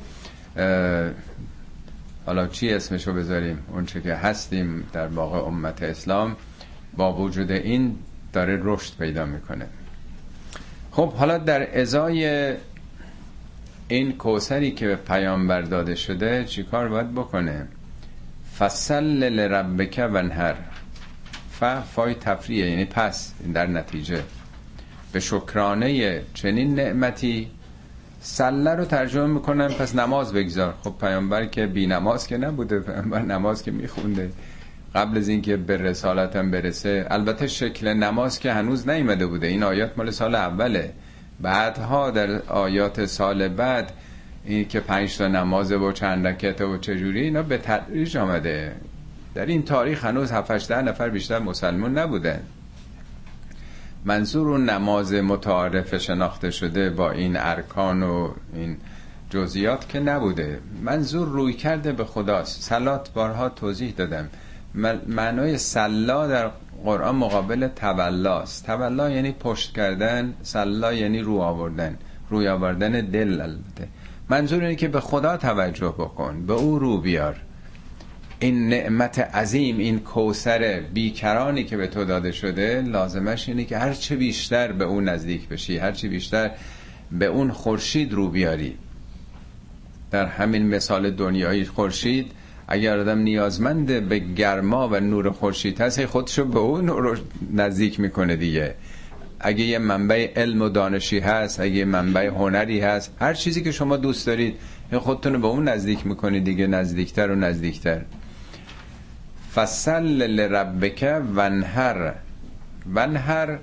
حالا 2.26 2.46
چی 2.46 2.72
اسمشو 2.72 3.12
بذاریم؟ 3.12 3.58
اونچه 3.72 4.00
که 4.00 4.14
هستیم 4.14 4.86
در 4.92 5.06
واقع 5.06 5.38
امت 5.38 5.82
اسلام 5.82 6.36
با 6.96 7.12
وجود 7.12 7.50
این 7.50 7.96
داره 8.32 8.60
رشد 8.62 8.96
پیدا 8.98 9.26
می‌کنه. 9.26 9.66
خب 10.92 11.12
حالا 11.12 11.38
در 11.38 11.80
ازای 11.80 12.54
این 13.88 14.12
کوسری 14.12 14.70
که 14.70 14.86
به 14.86 14.96
پیامبر 14.96 15.60
داده 15.60 15.94
شده 15.94 16.44
چیکار 16.44 16.88
باید 16.88 17.14
بکنه؟ 17.14 17.68
فصل 18.58 19.04
لربک 19.28 20.08
ونهر 20.12 20.54
ف 21.50 21.64
فای 21.64 22.14
تفریه 22.14 22.70
یعنی 22.70 22.84
پس 22.84 23.32
در 23.54 23.66
نتیجه. 23.66 24.22
به 25.12 25.20
شکرانه 25.20 26.22
چنین 26.34 26.74
نعمتی 26.74 27.50
سله 28.28 28.74
رو 28.74 28.84
ترجمه 28.84 29.26
می‌کنن 29.26 29.68
پس 29.68 29.94
نماز 29.94 30.32
بگذار. 30.32 30.74
خب 30.82 30.94
پیامبر 31.00 31.46
که 31.46 31.66
بی 31.66 31.86
نماز 31.86 32.26
که 32.26 32.36
نبوده 32.36 32.80
پیامبر 32.80 33.22
نماز 33.22 33.62
که 33.62 33.70
میخونده. 33.70 34.30
قبل 34.94 35.18
از 35.18 35.28
اینکه 35.28 35.56
به 35.56 35.76
رسالتم 35.76 36.50
برسه 36.50 37.06
البته 37.10 37.46
شکل 37.46 37.88
نماز 37.88 38.38
که 38.38 38.52
هنوز 38.52 38.88
نیمده 38.88 39.26
بوده. 39.26 39.46
این 39.46 39.62
آیات 39.62 39.98
مال 39.98 40.10
سال 40.10 40.34
اوله. 40.34 40.92
بعدها 41.40 42.10
در 42.10 42.42
آیات 42.42 43.06
سال 43.06 43.48
بعد 43.48 43.92
این 44.44 44.68
که 44.68 44.80
پنج 44.80 45.18
تا 45.18 45.28
نماز 45.28 45.72
و 45.72 45.92
چند 45.92 46.26
رکعت 46.26 46.60
و 46.60 46.78
چجوری 46.78 47.20
اینا 47.20 47.42
به 47.42 47.58
تدریج 47.58 48.16
آمده. 48.16 48.72
در 49.34 49.46
این 49.46 49.62
تاریخ 49.62 50.04
هنوز 50.04 50.32
7 50.32 50.72
نفر 50.72 51.08
بیشتر 51.08 51.38
مسلمان 51.38 51.98
نبودن. 51.98 52.40
منظور 54.06 54.48
اون 54.48 54.70
نماز 54.70 55.12
متعارف 55.12 55.96
شناخته 55.96 56.50
شده 56.50 56.90
با 56.90 57.10
این 57.10 57.36
ارکان 57.36 58.02
و 58.02 58.30
این 58.54 58.76
جزیات 59.30 59.88
که 59.88 60.00
نبوده. 60.00 60.60
منظور 60.82 61.28
روی 61.28 61.52
کرده 61.52 61.92
به 61.92 62.04
خداست. 62.04 62.62
سلات 62.62 63.12
بارها 63.12 63.48
توضیح 63.48 63.94
دادم. 63.96 64.28
معنای 65.06 65.58
سلا 65.58 66.26
در 66.26 66.50
قرآن 66.84 67.16
مقابل 67.16 67.68
تولاست. 67.68 68.66
تولا 68.66 69.10
یعنی 69.10 69.32
پشت 69.32 69.74
کردن 69.74 70.34
سلا 70.42 70.92
یعنی 70.92 71.20
رو 71.20 71.38
آوردن. 71.38 71.96
روی 72.30 72.48
آوردن 72.48 72.92
دل 72.92 73.40
البته. 73.40 73.88
منظور 74.28 74.62
اینه 74.62 74.76
که 74.76 74.88
به 74.88 75.00
خدا 75.00 75.36
توجه 75.36 75.94
بکن 75.98 76.46
به 76.46 76.52
او 76.52 76.78
رو 76.78 76.98
بیار. 77.00 77.36
این 78.40 78.68
نعمت 78.68 79.18
عظیم 79.18 79.78
این 79.78 80.00
کوسر 80.00 80.82
بیکرانی 80.94 81.64
که 81.64 81.76
به 81.76 81.86
تو 81.86 82.04
داده 82.04 82.32
شده 82.32 82.82
لازمش 82.86 83.48
اینه 83.48 83.64
که 83.64 83.78
هرچه 83.78 84.16
بیشتر 84.16 84.72
به 84.72 84.84
اون 84.84 85.08
نزدیک 85.08 85.48
بشی 85.48 85.78
هرچه 85.78 86.08
بیشتر 86.08 86.50
به 87.12 87.26
اون 87.26 87.50
خورشید 87.50 88.12
رو 88.12 88.28
بیاری. 88.28 88.74
در 90.10 90.26
همین 90.26 90.66
مثال 90.66 91.10
دنیایی 91.10 91.64
خورشید 91.64 92.30
اگر 92.68 92.98
آدم 92.98 93.18
نیازمند 93.18 94.08
به 94.08 94.18
گرما 94.18 94.88
و 94.88 95.00
نور 95.00 95.30
خورشید 95.30 95.80
هست 95.80 96.06
خودشو 96.06 96.44
به 96.44 96.58
اون 96.58 97.18
نزدیک 97.52 98.00
می‌کنه 98.00 98.36
دیگه. 98.36 98.74
اگه 99.40 99.64
یه 99.64 99.78
منبع 99.78 100.32
علم 100.36 100.62
و 100.62 100.68
دانشی 100.68 101.18
هست 101.18 101.60
اگه 101.60 101.84
منبع 101.84 102.26
هنری 102.26 102.80
هست 102.80 103.16
هر 103.20 103.34
چیزی 103.34 103.62
که 103.62 103.72
شما 103.72 103.96
دوست 103.96 104.26
دارید 104.26 104.54
خودتون 104.92 105.32
رو 105.32 105.40
به 105.40 105.46
اون 105.46 105.68
نزدیک 105.68 106.06
می‌کنید 106.06 106.44
دیگه 106.44 106.66
نزدیکتر 106.66 107.30
و 107.30 107.34
نزدیکتر. 107.34 108.02
فصل 109.56 110.22
لربک 110.22 111.22
ونهر. 111.34 112.14
ونهر 112.94 113.58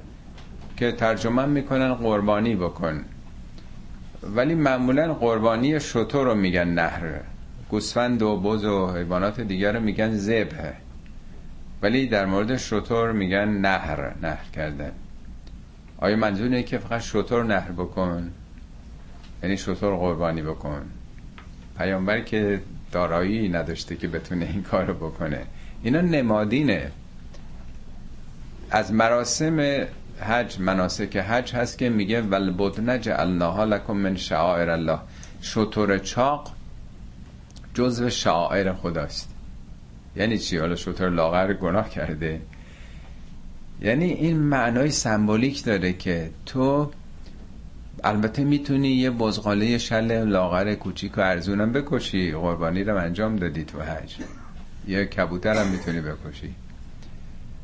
که 0.78 0.92
ترجمه 0.92 1.46
می‌کنن 1.46 1.94
قربانی 1.94 2.56
بکن. 2.56 3.06
ولی 4.24 4.56
معمولا 4.56 5.14
قربانی 5.14 5.80
شطور 5.80 6.26
رو 6.26 6.36
میگن 6.36 6.68
نهر. 6.68 7.20
گوسفند 7.70 8.22
و 8.22 8.40
بز 8.40 8.66
و 8.66 8.96
حیوانات 8.96 9.42
دیگر 9.42 9.72
رو 9.74 9.80
میگن 9.80 10.16
زبه 10.16 10.74
ولی 11.82 12.08
در 12.08 12.26
مورد 12.26 12.58
شطور 12.58 13.12
میگن 13.12 13.48
نهر 13.48 14.14
نهر 14.22 14.46
کردن. 14.54 14.92
آیا 15.98 16.16
منظور 16.16 16.62
که 16.62 16.78
فقط 16.78 17.02
شطور 17.02 17.44
نهر 17.44 17.72
بکن؟ 17.72 18.32
یعنی 19.44 19.58
شطور 19.58 19.96
قربانی 19.96 20.42
بکن. 20.42 20.82
پیامبر 21.78 22.20
که 22.20 22.62
دارایی 22.92 23.50
نداشته 23.50 23.96
که 23.96 24.08
بتونه 24.08 24.46
این 24.46 24.64
کارو 24.64 24.94
بکنه. 24.94 25.42
اینا 25.84 26.02
نمادینه. 26.02 26.92
از 28.72 28.94
مراسم 28.94 29.86
حج 30.20 30.60
مناسک 30.60 31.18
حج 31.18 31.54
هست 31.54 31.78
که 31.78 31.90
میگه 31.90 32.22
ولبدن 32.22 33.02
جعلناها 33.02 33.64
لکم 33.64 33.94
من 33.94 34.16
شعائر 34.16 34.70
الله. 34.70 35.00
شطور 35.42 35.98
چاق 35.98 36.52
جزو 37.74 38.10
شعائر 38.10 38.74
خداست. 38.74 39.30
یعنی 40.16 40.38
چی؟ 40.38 40.58
حالا 40.58 40.76
شطور 40.76 41.10
لاغر 41.10 41.54
گناه 41.54 41.90
کرده. 41.90 42.42
یعنی 43.82 44.06
این 44.06 44.38
معنای 44.38 44.92
سمبولیک 44.92 45.64
داره 45.64 45.94
که 45.94 46.30
تو 46.46 46.92
البته 48.04 48.44
می‌تونی 48.44 48.88
یه 48.88 49.10
بزغاله 49.10 49.78
شل 49.78 50.24
لاغر 50.24 50.74
کوچیک 50.74 51.18
و 51.18 51.22
ارزونم 51.22 51.72
بکشی 51.72 52.32
قربانی 52.32 52.84
رو 52.84 52.98
انجام 52.98 53.36
دادی 53.36 53.64
تو 53.64 53.82
حج. 53.82 54.16
یه 54.88 55.06
کبوتر 55.06 55.56
هم 55.56 55.68
می‌تونی 55.68 56.02
بکشی. 56.02 56.56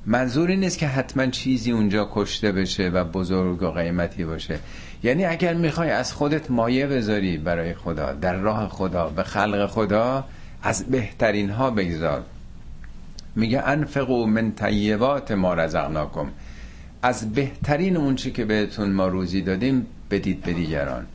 منظوری 0.06 0.58
نیست 0.58 0.78
که 0.78 0.88
حتما 0.88 1.26
چیزی 1.26 1.72
اونجا 1.72 2.10
کشته 2.14 2.52
بشه 2.52 2.90
و 2.90 3.04
بزرگ 3.04 3.64
و 3.64 3.72
قیمتی 3.72 4.26
باشه. 4.26 4.60
یعنی 5.04 5.26
اگر 5.26 5.54
می‌خوای 5.54 5.90
از 5.90 6.14
خودت 6.14 6.52
مایه 6.52 6.88
بذاری 6.88 7.38
برای 7.38 7.74
خدا 7.74 8.14
در 8.14 8.36
راه 8.36 8.70
خدا 8.70 9.10
به 9.10 9.24
خلق 9.24 9.66
خدا 9.66 10.26
از 10.64 10.86
بهترین 10.86 11.50
ها 11.50 11.72
بگذار. 11.72 12.24
میگه 13.36 13.62
انفقو 13.68 14.26
من 14.26 14.52
طیبات 14.52 15.32
ما 15.32 15.54
رزقناکم. 15.54 16.28
از 17.02 17.34
بهترین 17.34 17.98
اون 17.98 18.16
که 18.16 18.46
بهتون 18.46 18.92
ما 18.92 19.08
روزی 19.08 19.42
دادیم 19.42 19.86
بدید 20.12 20.42
به 20.42 20.54
دیگران. 20.54 21.06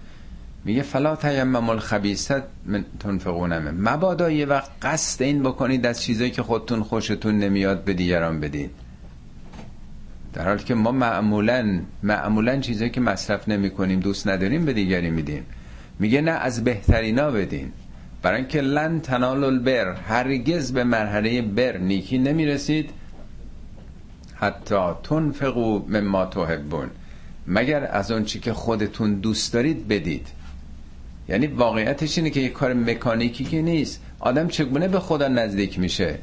میگه 0.65 0.83
فلا 0.83 1.17
تیمم 1.17 1.71
الخبیثت 1.71 2.43
من 2.67 2.85
تنفقونمه 3.01 3.71
مبادا 3.71 4.31
یه 4.31 4.47
وقت 4.47 4.71
قصد 4.83 5.23
این 5.23 5.43
بکنید 5.43 5.87
از 5.87 6.03
چیزایی 6.03 6.31
که 6.31 6.43
خودتون 6.43 6.83
خوشتون 6.83 7.39
نمیاد 7.39 7.85
به 7.85 7.95
دیگران 7.95 8.41
بدید 8.41 8.71
در 10.35 10.45
حالی 10.49 10.65
که 10.65 10.75
ما 10.75 10.93
معمولا 10.93 11.81
معمولا 12.03 12.61
چیزایی 12.61 12.91
که 12.91 13.01
مصرف 13.01 13.49
نمی 13.49 13.71
کنیم 13.71 14.01
دوست 14.01 14.29
نداریم 14.29 14.65
به 14.65 14.73
دیگری 14.73 15.11
میدیم. 15.11 15.47
میگه 15.99 16.21
نه 16.21 16.31
از 16.31 16.65
بهترینا 16.65 17.31
بدین. 17.31 17.73
برای 18.23 18.39
اینکه 18.39 18.61
لن 18.61 19.01
تنال 19.01 19.45
البر 19.45 19.93
هرگز 19.93 20.73
به 20.73 20.85
مرحله 20.85 21.43
بر 21.43 21.77
نیکی 21.77 22.19
نمی‌رسید. 22.19 22.91
حتی 24.35 24.77
تنفقو 25.03 25.79
مما 25.89 26.27
تحبون. 26.27 26.91
مگر 27.47 27.89
از 27.93 28.11
اون 28.11 28.25
چی 28.25 28.41
که 28.41 28.53
خودتون 28.53 29.15
دوست 29.15 29.53
دارید 29.53 29.89
بدید. 29.89 30.29
یعنی 31.29 31.47
واقعیتش 31.47 32.19
اینه 32.19 32.31
که 32.31 32.41
یه 32.41 32.49
کار 32.49 32.75
مکانیکی 32.75 33.45
که 33.45 33.63
نیست. 33.63 34.01
آدم 34.21 34.49
چگونه 34.49 34.89
به 34.89 35.01
خدا 35.01 35.29
نزدیک 35.29 35.79
میشه؟ 35.79 36.19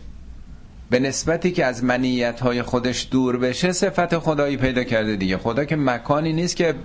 به 0.89 0.99
نسبتی 0.99 1.51
که 1.51 1.65
از 1.65 1.83
منیت 1.83 2.39
های 2.39 2.61
خودش 2.61 3.07
دور 3.11 3.37
بشه 3.37 3.71
صفت 3.71 4.17
خدایی 4.17 4.57
پیدا 4.57 4.83
کرده 4.83 5.15
دیگه. 5.15 5.37
خدا 5.37 5.65
که 5.65 5.75
مکانی 5.75 6.33
نیست 6.33 6.55
که 6.55 6.75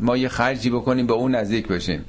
ما 0.00 0.16
یه 0.16 0.28
خرجی 0.28 0.70
بکنیم 0.70 1.06
به 1.06 1.12
اون 1.12 1.34
نزدیک 1.34 1.68
بشیم. 1.68 2.04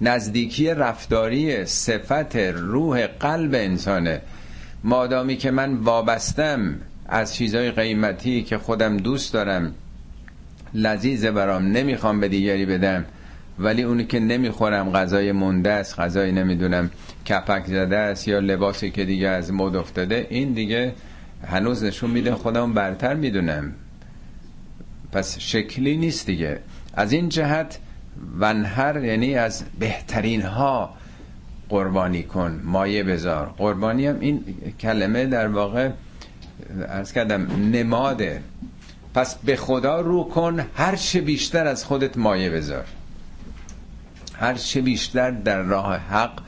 نزدیکی 0.00 0.68
رفتاری 0.70 1.66
صفت 1.66 2.36
روح 2.36 3.06
قلب 3.06 3.54
انسانه. 3.54 4.20
مادامی 4.84 5.36
که 5.36 5.50
من 5.50 5.74
وابستم 5.74 6.74
از 7.08 7.34
چیزای 7.34 7.70
قیمتی 7.70 8.42
که 8.42 8.58
خودم 8.58 8.96
دوست 8.96 9.32
دارم 9.32 9.74
لذیذه 10.74 11.30
برام 11.30 11.66
نمی‌خوام 11.66 12.20
به 12.20 12.28
دیگری 12.28 12.66
بدم 12.66 13.04
ولی 13.60 13.82
اونی 13.82 14.04
که 14.04 14.20
نمی‌خورم 14.20 14.90
غذای 14.90 15.32
مونده 15.32 15.70
است 15.70 16.00
غذای 16.00 16.32
نمی‌دونم 16.32 16.90
کپک 17.28 17.66
زده 17.66 17.96
است 17.96 18.28
یا 18.28 18.38
لباسی 18.38 18.90
که 18.90 19.04
دیگه 19.04 19.28
از 19.28 19.52
مد 19.52 19.76
افتاده 19.76 20.26
این 20.30 20.52
دیگه 20.52 20.92
هنوز 21.46 21.84
نشون 21.84 22.10
میده 22.10 22.34
خودم 22.34 22.72
برتر 22.72 23.14
می‌دونم. 23.14 23.72
پس 25.12 25.38
شکلی 25.38 25.96
نیست 25.96 26.26
دیگه. 26.26 26.58
از 26.94 27.12
این 27.12 27.28
جهت 27.28 27.78
ونهر 28.40 29.04
یعنی 29.04 29.34
از 29.34 29.64
بهترین 29.78 30.42
ها 30.42 30.94
قربانی 31.68 32.22
کن. 32.22 32.60
مایه 32.64 33.02
بذار. 33.02 33.54
قربانی 33.58 34.06
هم 34.06 34.20
این 34.20 34.44
کلمه 34.80 35.26
در 35.26 35.48
واقع 35.48 35.90
از 36.88 37.12
کردم 37.12 37.46
نماده. 37.72 38.42
پس 39.14 39.36
به 39.38 39.56
خدا 39.56 40.00
رو 40.00 40.24
کن 40.24 40.60
هر 40.74 40.96
چه 40.96 41.20
بیشتر 41.20 41.66
از 41.66 41.84
خودت 41.84 42.18
مایه 42.18 42.50
بذار. 42.50 42.84
هر 44.40 44.54
چه 44.54 44.80
بیشتر 44.80 45.30
در 45.30 45.62
راه 45.62 45.96
حق 45.96 46.42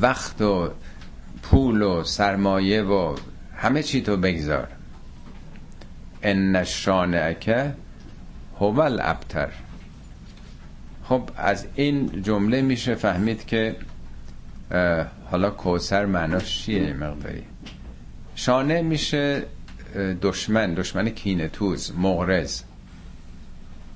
وقت 0.00 0.40
و 0.42 0.70
پول 1.42 1.82
و 1.82 2.04
سرمایه 2.04 2.82
و 2.82 3.16
همه 3.56 3.82
چی 3.82 4.02
تو 4.02 4.16
بگذار. 4.16 4.68
ان 6.22 6.64
شانعک 6.64 7.72
هو 8.60 8.80
الابتر. 8.80 9.48
خب 11.04 11.30
از 11.36 11.66
این 11.74 12.22
جمله 12.22 12.62
میشه 12.62 12.94
فهمید 12.94 13.46
که 13.46 13.76
حالا 15.30 15.50
کوسر 15.50 16.06
معناش 16.06 16.62
چیه 16.62 16.92
مقداری؟ 16.92 17.42
شانه 18.34 18.82
میشه 18.82 19.42
دشمن 20.22 20.74
دشمن 20.74 21.08
کینه 21.08 21.48
توز 21.48 21.92
مغرز 21.96 22.62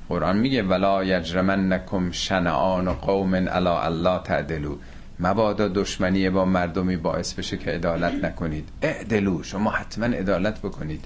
قرآن 0.09 0.37
میگه 0.37 0.63
ولا 0.63 1.05
یجرمنکم 1.05 2.11
شنعان 2.11 2.93
قوم 2.93 3.35
الا 3.35 3.83
الله 3.83 4.23
تعدلو 4.23 4.77
مبادا 5.21 5.69
دشمنی 5.69 6.31
با 6.31 6.45
مردمی 6.45 6.97
باعث 6.97 7.35
بشه 7.35 7.57
که 7.57 7.71
عدالت 7.71 8.25
نکنید. 8.25 8.69
اعدلو 8.83 9.43
شما 9.43 9.71
حتما 9.71 10.07
عدالت 10.07 10.59
بکنید. 10.59 11.05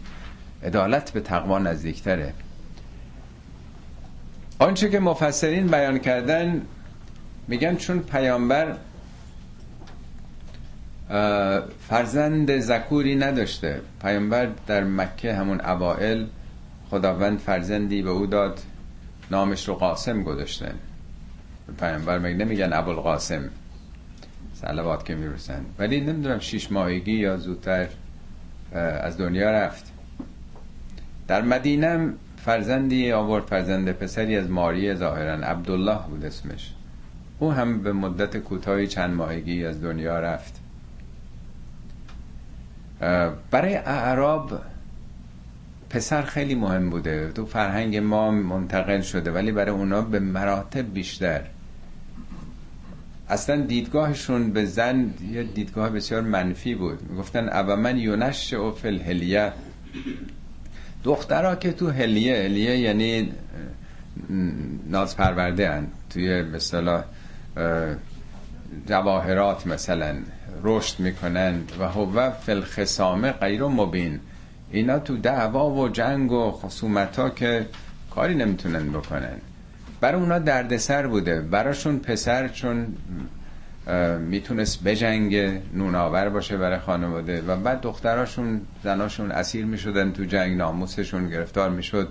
عدالت 0.62 1.10
به 1.10 1.20
تقوا 1.20 1.58
نزدیکتره. 1.58 2.34
آنچه 4.58 4.90
که 4.90 5.00
مفسرین 5.00 5.66
بیان 5.66 5.98
کردن 5.98 6.62
میگن 7.48 7.76
چون 7.76 7.98
پیامبر 7.98 8.76
فرزند 11.88 12.58
زکوری 12.58 13.16
نداشته. 13.16 13.80
پیامبر 14.02 14.48
در 14.66 14.84
مکه 14.84 15.34
همون 15.34 15.60
اوائل 15.60 16.24
خداوند 16.90 17.38
فرزندی 17.38 18.02
به 18.02 18.10
او 18.10 18.26
داد. 18.26 18.60
نامش 19.32 19.68
رو 19.68 19.74
قاسم 19.74 20.22
گذاشتن. 20.22 20.74
پیامبر 21.80 22.18
مگه 22.18 22.34
نمیگن 22.34 22.72
ابوالقاسم 22.72 23.50
سلوات 24.54 25.04
که 25.04 25.14
می‌رسن. 25.14 25.64
ولی 25.78 26.00
نمی‌دونم 26.00 26.38
شیش 26.38 26.72
ماهگی 26.72 27.12
یا 27.12 27.36
زودتر 27.36 27.88
از 28.72 29.18
دنیا 29.18 29.50
رفت. 29.50 29.92
در 31.28 31.42
مدینه 31.42 32.12
فرزندی 32.36 33.12
آورد 33.12 33.44
فرزند 33.44 33.92
پسری 33.92 34.36
از 34.36 34.50
ماری 34.50 34.94
ظاهرا 34.94 35.34
عبدالله 35.34 35.98
بود 36.08 36.24
اسمش. 36.24 36.72
او 37.38 37.52
هم 37.52 37.82
به 37.82 37.92
مدت 37.92 38.36
کوتاهی 38.36 38.86
چند 38.86 39.14
ماهگی 39.14 39.66
از 39.66 39.82
دنیا 39.82 40.20
رفت. 40.20 40.60
برای 43.50 43.74
اعراب 43.74 44.60
پسر 45.92 46.22
خیلی 46.22 46.54
مهم 46.54 46.90
بوده. 46.90 47.32
تو 47.34 47.46
فرهنگ 47.46 47.96
ما 47.96 48.30
منتقل 48.30 49.00
شده 49.00 49.30
ولی 49.30 49.52
برای 49.52 49.70
اونا 49.70 50.02
به 50.02 50.18
مراتب 50.18 50.94
بیشتر. 50.94 51.40
اصلا 53.28 53.56
دیدگاهشون 53.60 54.52
به 54.52 54.64
زن 54.64 55.14
یه 55.32 55.42
دیدگاه 55.42 55.90
بسیار 55.90 56.20
منفی 56.20 56.74
بود. 56.74 57.10
می‌گفتن 57.10 57.48
او 57.48 57.76
من 57.76 57.98
یونش 57.98 58.54
فل 58.70 58.98
دخترها 61.04 61.56
که 61.56 61.72
تو 61.72 61.90
هلیه 61.90 62.36
هلیه 62.36 62.78
یعنی 62.78 63.32
ناز 64.90 65.16
پرورده 65.16 65.70
هن. 65.70 65.86
توی 66.10 66.42
مثلا 66.42 67.04
جواهرات 68.86 69.66
مثلا 69.66 70.16
رشد 70.62 71.00
می‌کنن. 71.00 71.60
و 71.78 71.88
هو 71.88 72.30
فل 72.30 72.60
خسامه 72.60 73.32
غیر 73.32 73.64
مبین. 73.64 74.20
اینا 74.72 74.98
تو 74.98 75.16
دعوا 75.16 75.70
و 75.70 75.88
جنگ 75.88 76.32
و 76.32 76.50
خصومت 76.50 77.18
ها 77.18 77.30
که 77.30 77.66
کاری 78.10 78.34
نمی‌تونن 78.34 78.88
بکنن. 78.88 79.36
برای 80.00 80.20
اونا 80.20 80.38
دردسر 80.38 81.06
بوده. 81.06 81.40
براشون 81.40 81.98
پسر 81.98 82.48
چون 82.48 82.86
می‌تونست 84.20 84.84
بجنگ 84.84 85.60
نوناور 85.74 86.28
باشه 86.28 86.56
برای 86.56 86.78
خانواده 86.78 87.42
و 87.42 87.56
بعد 87.56 87.80
دختراشون 87.80 88.60
زناشون 88.84 89.30
اسیر 89.30 89.64
می‌شدن 89.64 90.12
تو 90.12 90.24
جنگ 90.24 90.58
ناموسشون 90.58 91.28
گرفتار 91.28 91.70
می‌شد. 91.70 92.08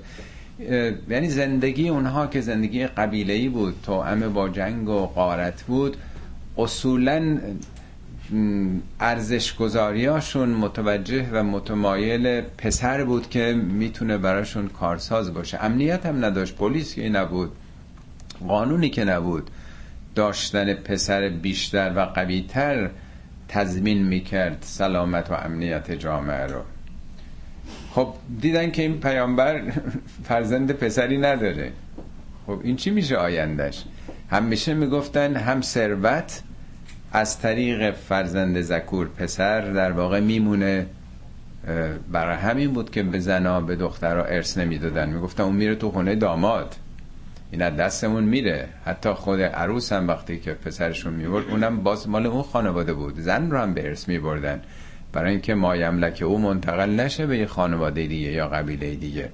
یعنی 1.09 1.29
زندگی 1.29 1.89
اونها 1.89 2.27
که 2.27 2.41
زندگی 2.41 2.87
قبیله‌ای 2.87 3.49
بود 3.49 3.75
توأم 3.83 4.33
با 4.33 4.49
جنگ 4.49 4.89
و 4.89 5.05
قارت 5.05 5.63
بود 5.63 5.97
اصولا 6.57 7.37
ارزش 8.99 9.55
گذاریاشون 9.55 10.49
متوجه 10.49 11.29
و 11.31 11.43
متمایل 11.43 12.41
پسر 12.41 13.03
بود 13.03 13.29
که 13.29 13.53
می‌تونه 13.53 14.17
براشون 14.17 14.67
کارساز 14.67 15.33
باشه. 15.33 15.63
امنیت 15.63 16.05
هم 16.05 16.25
نداشت 16.25 16.55
پلیس 16.55 16.95
که 16.95 17.09
نبود 17.09 17.51
قانونی 18.47 18.89
که 18.89 19.03
نبود 19.03 19.49
داشتن 20.15 20.73
پسر 20.73 21.29
بیشتر 21.29 21.93
و 21.95 21.99
قویتر 21.99 22.89
تضمین 23.47 24.03
می‌کرد 24.03 24.57
سلامت 24.61 25.31
و 25.31 25.33
امنیت 25.33 25.91
جامعه 25.91 26.45
رو. 26.45 26.61
خب 27.91 28.13
دیدن 28.41 28.71
که 28.71 28.81
این 28.81 28.99
پیامبر 28.99 29.61
فرزند 30.27 30.71
پسری 30.71 31.17
نداره. 31.17 31.71
خب 32.47 32.59
این 32.63 32.75
چی 32.75 32.89
میشه 32.89 33.15
آیندهش؟ 33.15 33.83
همیشه 34.29 34.73
می‌گفتن 34.73 35.35
هم 35.35 35.61
ثروت 35.61 36.41
از 37.11 37.39
طریق 37.39 37.91
فرزند 37.91 38.61
زکور 38.61 39.07
پسر 39.07 39.61
در 39.61 39.91
واقع 39.91 40.19
میمونه 40.19 40.85
برای 42.11 42.37
همین 42.37 42.73
بود 42.73 42.91
که 42.91 43.03
به 43.03 43.19
زنا 43.19 43.61
به 43.61 43.75
دخترها 43.75 44.23
ارث 44.23 44.57
نمی‌دادن. 44.57 45.09
می‌گفتن 45.09 45.43
اون 45.43 45.55
میره 45.55 45.75
تو 45.75 45.91
خونه 45.91 46.15
داماد. 46.15 46.75
این 47.51 47.61
از 47.61 47.75
دستمون 47.75 48.23
میره. 48.23 48.67
حتی 48.85 49.09
خود 49.09 49.41
عروس 49.41 49.93
هم 49.93 50.07
وقتی 50.07 50.39
که 50.39 50.53
پسرشون 50.53 51.13
می‌برد 51.13 51.49
اونم 51.49 51.83
باز 51.83 52.09
مال 52.09 52.25
اون 52.25 52.43
خانواده 52.43 52.93
بود. 52.93 53.19
زن 53.19 53.51
رو 53.51 53.57
هم 53.57 53.73
به 53.73 53.87
ارث 53.87 54.07
میبردن. 54.07 54.61
برای 55.13 55.31
اینکه 55.31 55.55
مایملک 55.55 56.21
او 56.25 56.39
منتقل 56.39 56.89
نشه 56.89 57.25
به 57.25 57.37
یه 57.37 57.45
خانواده 57.45 58.07
دیگه 58.07 58.31
یا 58.31 58.47
قبیله 58.47 58.95
دیگه. 58.95 59.29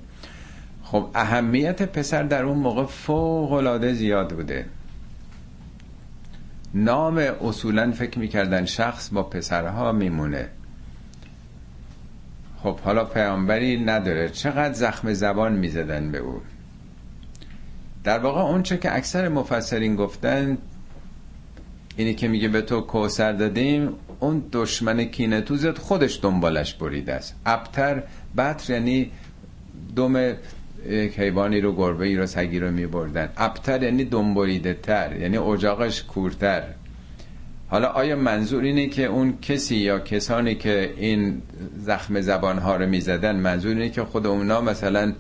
خب 0.84 1.10
اهمیت 1.16 1.82
پسر 1.82 2.24
در 2.24 2.44
اون 2.44 2.58
موقع 2.58 2.86
فوق 2.86 3.52
العاده 3.52 3.94
زیاد 3.94 4.34
بوده. 4.34 4.66
نام 6.74 7.18
اصولا 7.18 7.92
فکر 7.92 8.20
می‌کردن 8.20 8.66
شخص 8.66 9.10
با 9.14 9.24
پسرها 9.24 9.92
میمونه. 9.92 10.50
خب 12.64 12.80
حالا 12.80 13.06
پیامبری 13.06 13.84
نداره. 13.84 14.30
چقدر 14.30 14.74
زخم 14.74 15.14
زبان 15.14 15.54
می‌زدن 15.54 16.12
به 16.12 16.18
او. 16.18 16.42
در 18.04 18.20
واقع 18.20 18.42
اونچه 18.42 18.78
که 18.78 18.96
اکثر 18.96 19.30
مفسرین 19.30 19.96
گفتن 19.96 20.58
اینی 21.98 22.14
که 22.14 22.28
میگه 22.28 22.48
به 22.48 22.62
تو 22.62 22.82
کوسر 22.82 23.32
دادیم 23.32 23.90
اون 24.20 24.44
دشمن 24.52 25.04
کینه 25.04 25.42
توزت 25.42 25.78
خودش 25.78 26.20
دنبالش 26.22 26.74
بریده 26.74 27.14
است. 27.14 27.36
ابتر 27.46 28.04
بطر 28.38 28.74
یعنی 28.74 29.12
دم 29.96 30.34
یک 30.90 31.20
حیوانی 31.20 31.62
رو 31.62 31.76
گربه 31.76 32.06
ای 32.06 32.16
رو 32.16 32.26
سگی 32.26 32.60
رو 32.60 32.72
میبردن. 32.72 33.30
ابتر 33.38 33.84
یعنی 33.84 34.06
دنبریده 34.06 34.74
تر 34.74 35.16
یعنی 35.16 35.38
اجاقش 35.38 36.04
کورتر. 36.04 36.64
حالا 37.70 37.88
آیا 37.88 38.16
منظور 38.16 38.64
اینه 38.64 38.88
که 38.88 39.06
اون 39.06 39.38
کسی 39.42 39.76
یا 39.76 40.00
کسانی 40.00 40.56
که 40.56 40.94
این 40.98 41.42
زخم 41.78 42.22
زبان 42.22 42.58
ها 42.58 42.76
رو 42.76 42.86
می‌زدن 42.88 43.36
منظور 43.36 43.72
اینه 43.72 43.90
که 43.90 44.04
خود 44.04 44.28
اونا 44.28 44.62
مثلا 44.62 45.14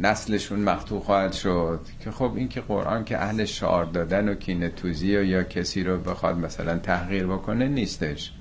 نسلشون 0.00 0.60
مقتول 0.60 1.00
خواهد 1.00 1.32
شد؟ 1.32 1.80
که 2.04 2.10
خب 2.10 2.32
این 2.36 2.48
که 2.48 2.60
قرآن 2.60 3.04
که 3.04 3.18
اهل 3.18 3.44
شعار 3.44 3.84
دادن 3.84 4.28
و 4.28 4.34
کینه 4.34 4.68
توزی 4.68 5.16
و 5.16 5.24
یا 5.24 5.42
کسی 5.42 5.84
رو 5.84 5.98
بخواد 5.98 6.38
مثلا 6.38 6.78
تحقیر 6.78 7.26
بکنه 7.26 7.68
نیستش. 7.68 8.32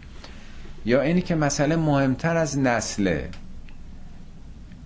یا 0.86 1.02
اینی 1.02 1.22
که 1.22 1.36
مسئله 1.36 1.76
مهمتر 1.76 2.38
از 2.38 2.60
نسله. 2.60 3.30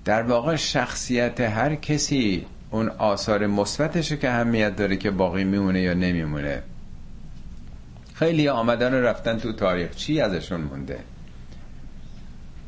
در 0.05 0.21
واقع 0.21 0.55
شخصیت 0.55 1.41
هر 1.41 1.75
کسی 1.75 2.45
اون 2.71 2.89
آثار 2.89 3.47
مثبتشه 3.47 4.17
که 4.17 4.29
اهمیت 4.29 4.75
داره 4.75 4.97
که 4.97 5.11
باقی 5.11 5.43
میمونه 5.43 5.81
یا 5.81 5.93
نمیمونه. 5.93 6.63
خیلی 8.13 8.47
آمدن 8.47 8.93
و 8.93 9.01
رفتن 9.01 9.37
تو 9.37 9.53
تاریخ 9.53 9.95
چی 9.95 10.21
ازشون 10.21 10.61
مونده؟ 10.61 10.99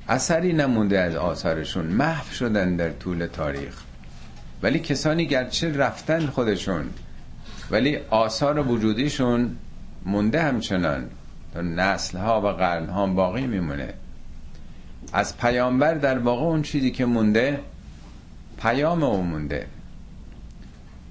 اثری 0.07 0.53
نمونده 0.53 0.99
از 0.99 1.15
آثارشون. 1.15 1.85
محو 1.85 2.33
شدن 2.33 2.75
در 2.75 2.89
طول 2.89 3.25
تاریخ. 3.25 3.81
ولی 4.63 4.79
کسانی 4.79 5.27
گرچه 5.27 5.77
رفتن 5.77 6.25
خودشون 6.25 6.85
ولی 7.71 7.97
آثار 8.09 8.67
وجودیشون 8.67 9.57
مونده 10.05 10.41
همچنان. 10.41 11.09
تا 11.53 11.61
نسل 11.61 12.17
ها 12.17 12.41
و 12.41 12.47
قرن 12.47 12.89
ها 12.89 13.07
باقی 13.07 13.47
میمونه. 13.47 13.93
از 15.13 15.37
پیامبر 15.37 15.93
در 15.93 16.19
واقع 16.19 16.43
اون 16.43 16.61
چیزی 16.61 16.91
که 16.91 17.05
مونده 17.05 17.59
پیام 18.61 19.03
اون 19.03 19.25
مونده. 19.25 19.67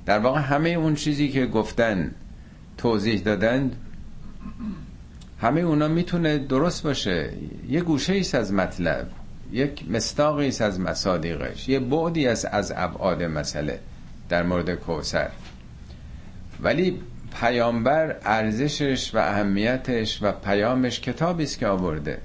در 0.07 0.19
واقع 0.19 0.41
همه 0.41 0.69
اون 0.69 0.95
چیزی 0.95 1.29
که 1.29 1.47
گفتن 1.47 2.15
توضیح 2.79 3.21
دادن 3.21 3.73
همه 5.41 5.61
اونا 5.61 5.89
می‌تونه 5.89 6.39
درست 6.39 6.83
باشه. 6.83 7.33
یه 7.69 7.81
گوشه 7.81 8.13
ایست 8.13 8.35
از 8.35 8.53
مطلب 8.53 9.09
یک 9.53 9.91
مستاقی 9.91 10.49
است 10.49 10.63
از 10.63 10.81
مصادیقش 10.81 11.69
یه 11.69 11.81
بعدی 11.81 12.27
است 12.27 12.45
از 12.45 12.73
ابعاد 12.77 13.23
مسئله 13.23 13.81
در 14.29 14.43
مورد 14.43 14.75
کوسر 14.75 15.31
ولی 16.63 17.01
پیامبر 17.41 18.17
ارزشش 18.25 19.15
و 19.15 19.19
اهمیتش 19.19 20.19
و 20.23 20.33
پیامش 20.33 21.01
کتابی 21.01 21.43
است 21.43 21.59
که 21.59 21.67
آورده. 21.67 22.19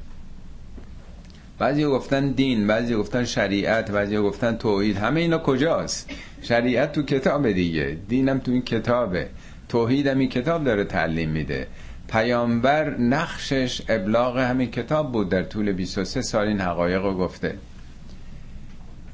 بعضی 1.61 1.85
گفتن 1.85 2.31
دین 2.31 2.67
بعضی 2.67 2.95
گفتن 2.95 3.23
شریعت 3.25 3.91
بعضی 3.91 4.17
گفتن 4.17 4.57
توحید. 4.57 4.97
همه 4.97 5.19
اینا 5.19 5.37
کجاست؟ 5.37 6.09
شریعت 6.41 6.91
تو 6.91 7.03
کتاب 7.03 7.51
دیگه. 7.51 7.97
دینم 8.07 8.39
تو 8.39 8.51
این 8.51 8.61
کتابه. 8.61 9.29
توحیدم 9.69 10.17
این 10.19 10.29
کتاب 10.29 10.63
داره 10.63 10.83
تعلیم 10.83 11.29
میده. 11.29 11.67
پیامبر 12.09 12.97
نقشش 12.97 13.81
ابلاغ 13.89 14.37
همین 14.37 14.71
کتاب 14.71 15.11
بود 15.11 15.29
در 15.29 15.43
طول 15.43 15.71
23 15.71 16.21
سال 16.21 16.47
این 16.47 16.61
حقایق 16.61 17.03
رو 17.03 17.17
گفته. 17.17 17.55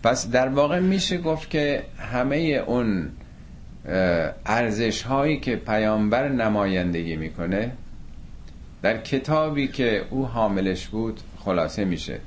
پس 0.03 0.31
در 0.31 0.47
واقع 0.47 0.79
میشه 0.79 1.17
گفت 1.17 1.49
که 1.49 1.83
همه 1.97 2.63
اون 2.67 3.09
ارزش 4.45 5.01
هایی 5.01 5.39
که 5.39 5.55
پیامبر 5.55 6.29
نمایندگی 6.29 7.15
می‌کنه 7.15 7.71
در 8.81 8.97
کتابی 8.97 9.67
که 9.67 10.05
او 10.09 10.25
حاملش 10.25 10.87
بود 10.87 11.19
خلاصه 11.39 11.85
میشه. 11.85 12.19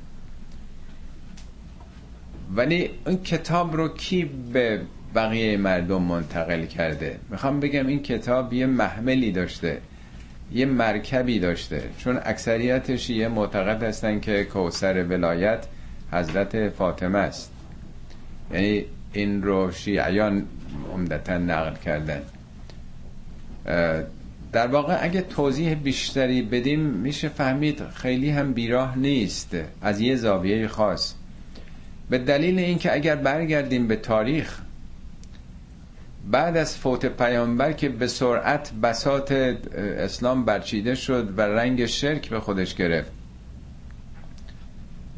ولی 2.57 2.91
اون 3.07 3.17
کتاب 3.17 3.77
رو 3.77 3.89
کی 3.89 4.25
به 4.53 4.81
بقیه 5.15 5.57
مردم 5.57 6.03
منتقل 6.03 6.67
کرده؟ 6.67 7.19
می‌خوام 7.31 7.61
بگم 7.61 7.87
این 7.87 8.03
کتاب 8.03 8.53
یه 8.53 8.67
محملی 8.67 9.33
داشته 9.33 9.79
یه 10.53 10.67
مرکبی 10.67 11.39
داشته. 11.39 11.83
چون 11.99 12.21
اکثریت 12.25 13.11
یه 13.11 13.29
معتقد 13.29 13.83
هستن 13.83 14.21
که 14.21 14.45
کوسر 14.45 15.05
ولایت 15.05 15.67
حضرت 16.13 16.69
فاطمه 16.69 17.19
است. 17.19 17.53
یعنی 18.53 18.85
این 19.13 19.43
رو 19.43 19.73
شیعیان 19.73 20.47
عمدتا 20.93 21.39
نقل 21.39 21.75
کردن. 21.85 22.23
در 24.53 24.67
واقع 24.67 24.99
اگه 25.01 25.21
توضیح 25.21 25.75
بیشتری 25.75 26.43
بدیم 26.43 26.81
میشه 26.81 27.29
فهمید 27.29 27.83
خیلی 27.89 28.31
هم 28.31 28.53
بیراه 28.53 28.99
نیست 28.99 29.57
از 29.83 30.01
یه 30.01 30.17
زاویه 30.17 30.69
خاص. 30.69 31.15
به 32.11 32.19
دلیل 32.19 32.59
اینکه 32.59 32.95
اگر 32.95 33.17
برگردیم 33.17 33.87
به 33.87 33.97
تاریخ 33.97 34.61
بعد 36.31 36.57
از 36.57 36.77
فوت 36.77 37.07
پیامبر 37.07 37.73
که 37.73 37.89
به 37.89 38.07
سرعت 38.07 38.73
بسات 38.83 39.33
اسلام 39.99 40.45
برچیده 40.45 40.95
شد 40.95 41.39
و 41.39 41.41
رنگ 41.43 41.87
شرک 41.87 42.31
به 42.31 42.41
خودش 42.41 42.75
گرفت 42.75 43.13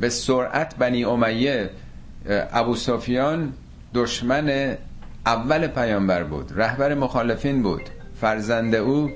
به 0.01 0.09
سرعت 0.09 0.77
بنی 0.77 1.05
امیه 1.05 1.71
ابو 2.53 2.77
سفیان 2.77 3.53
دشمن 3.95 4.77
اول 5.27 5.67
پیامبر 5.67 6.23
بود 6.25 6.53
رهبر 6.57 6.95
مخالفین 6.95 7.63
بود 7.63 7.83
فرزند 8.21 8.75
او 8.75 9.11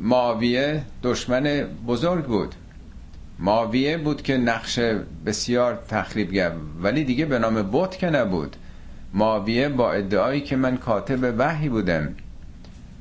معاویه 0.00 0.82
دشمن 1.02 1.42
بزرگ 1.86 2.24
بود. 2.24 2.54
معاویه 3.40 3.96
بود 3.96 4.22
که 4.22 4.36
نقش 4.36 4.80
بسیار 5.26 5.78
تخریب 5.88 6.32
کرد 6.32 6.56
ولی 6.82 7.04
دیگه 7.04 7.24
به 7.24 7.38
نام 7.38 7.62
بوت 7.62 7.98
که 7.98 8.10
نبود. 8.10 8.56
معاویه 9.14 9.68
با 9.68 9.92
ادعایی 9.92 10.40
که 10.40 10.56
من 10.56 10.76
کاتب 10.76 11.34
وحی 11.38 11.68
بودم. 11.68 12.14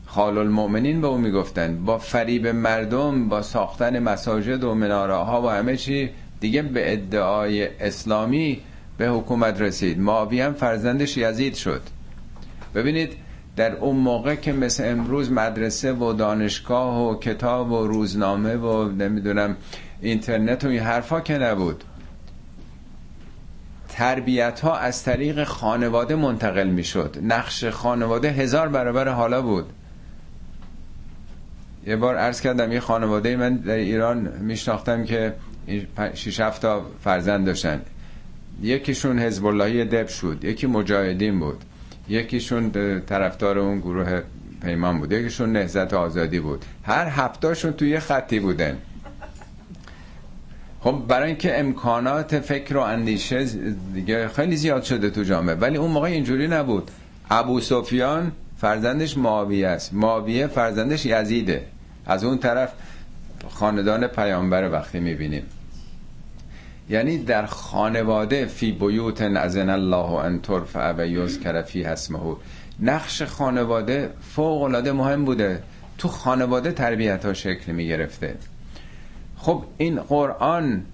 خال 0.06 0.38
المؤمنین 0.38 1.02
به 1.02 1.08
او 1.08 1.18
می‌گفتن 1.18 1.86
با 1.86 1.98
فریب 1.98 2.48
مردم 2.48 3.30
با 3.30 3.42
ساختن 3.42 4.00
مساجد 4.00 4.64
و 4.64 4.74
مناره 4.74 5.16
ها 5.16 5.42
و 5.42 5.50
همه 5.50 5.78
چی 5.78 6.10
دیگه 6.40 6.62
به 6.62 6.94
ادعای 6.94 7.68
اسلامی 7.80 8.62
به 8.98 9.08
حکومت 9.08 9.62
رسید. 9.62 10.00
معاویه 10.00 10.46
هم 10.46 10.54
فرزندش 10.54 11.18
یزید 11.18 11.56
شد. 11.56 11.82
ببینید 12.76 13.14
در 13.56 13.76
اون 13.76 13.96
موقع 13.96 14.36
که 14.36 14.54
مثل 14.54 14.92
امروز 14.92 15.32
مدرسه 15.32 15.94
و 15.94 16.14
دانشگاه 16.14 17.10
و 17.10 17.20
کتاب 17.20 17.72
و 17.72 17.88
روزنامه 17.88 18.56
و 18.56 18.92
نمی‌دونم 18.92 19.56
اینترنت 20.02 20.64
و 20.64 20.68
این 20.68 20.80
حرفا 20.80 21.22
که 21.22 21.38
نبود. 21.38 21.84
تربیت 23.90 24.60
ها 24.60 24.78
از 24.78 25.04
طریق 25.04 25.44
خانواده 25.44 26.16
منتقل 26.16 26.68
می 26.68 26.84
شد 26.84 27.18
نقش 27.24 27.66
خانواده 27.66 28.30
هزار 28.32 28.68
برابر 28.68 29.08
حالا 29.08 29.42
بود. 29.42 29.66
یه 31.88 31.96
بار 31.96 32.16
عرض 32.16 32.42
کردم 32.42 32.72
یه 32.72 32.80
خانواده 32.80 33.36
من 33.36 33.56
در 33.56 33.74
ایران 33.74 34.18
میشناختم 34.40 35.04
که 35.04 35.34
شیش 36.14 36.40
هفت 36.40 36.62
تا 36.62 36.86
فرزند 37.04 37.46
داشتن. 37.46 37.82
یکیشون 38.62 39.20
حزب 39.20 39.46
اللهی 39.46 39.86
دب 39.86 40.08
شد 40.08 40.44
یکی 40.44 40.68
مجاهدین 40.68 41.40
بود. 41.40 41.64
یکیشون 42.10 42.72
طرفدار 43.02 43.60
اون 43.60 43.80
گروه 43.80 44.22
پیمان 44.62 45.00
بود. 45.00 45.12
یکیشون 45.12 45.52
نهزت 45.52 45.94
آزادی 45.94 46.40
بود. 46.40 46.66
هر 46.84 47.08
هفتاشون 47.08 47.74
توی 47.74 48.00
خطی 48.00 48.40
بودن. 48.40 48.78
خب 50.82 51.04
برای 51.08 51.28
اینکه 51.28 51.60
امکانات 51.60 52.40
فکر 52.40 52.78
و 52.78 52.82
اندیشه 52.82 53.46
دیگه 53.94 54.28
خیلی 54.28 54.56
زیاد 54.56 54.84
شده 54.84 55.10
تو 55.10 55.24
جامعه. 55.24 55.56
ولی 55.56 55.78
اون 55.78 55.92
موقع 55.92 56.08
اینجوری 56.08 56.48
نبود. 56.48 56.92
ابو 57.30 57.62
سفیان 57.62 58.32
فرزندش 58.58 59.18
معاویه 59.18 59.68
است. 59.68 59.94
معاویه 59.94 60.48
فرزندش 60.48 61.06
یزیده. 61.06 61.66
از 62.06 62.24
اون 62.24 62.38
طرف 62.38 62.74
خاندان 63.50 64.08
پیامبر 64.08 64.70
وقتی 64.72 65.00
می‌بینیم. 65.00 65.44
یعنی 66.90 67.18
در 67.18 67.46
خانواده 67.46 68.46
فی 68.46 68.72
بیوت 68.72 69.22
ازن 69.22 69.70
الله 69.70 70.12
ان 70.12 70.42
ترفع 70.42 70.94
و 70.98 71.08
یذکر 71.08 71.62
فی 71.62 71.84
اسمه. 71.84 72.36
نقش 72.80 73.22
خانواده 73.22 74.10
فوق 74.22 74.62
العاده 74.62 74.92
مهم 74.92 75.26
بوده. 75.26 75.64
تو 75.98 76.08
خانواده 76.08 76.72
تربیت 76.72 77.26
ها 77.26 77.34
شکل 77.34 77.72
می 77.72 77.88
گرفته 77.88 78.36
خب 79.42 79.64
این 79.78 80.00
قرآن 80.02 80.86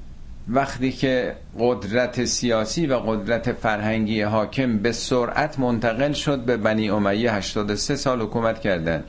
وقتی 0.50 0.92
که 0.92 1.36
قدرت 1.60 2.26
سیاسی 2.26 2.88
و 2.88 2.96
قدرت 2.96 3.52
فرهنگی 3.52 4.22
حاکم 4.22 4.78
به 4.78 4.92
سرعت 4.92 5.60
منتقل 5.60 6.12
شد 6.12 6.40
به 6.40 6.58
بنی 6.58 6.90
امیه 6.90 7.34
83 7.34 7.96
سال 7.96 8.22
حکومت 8.22 8.60
کردن. 8.60 9.04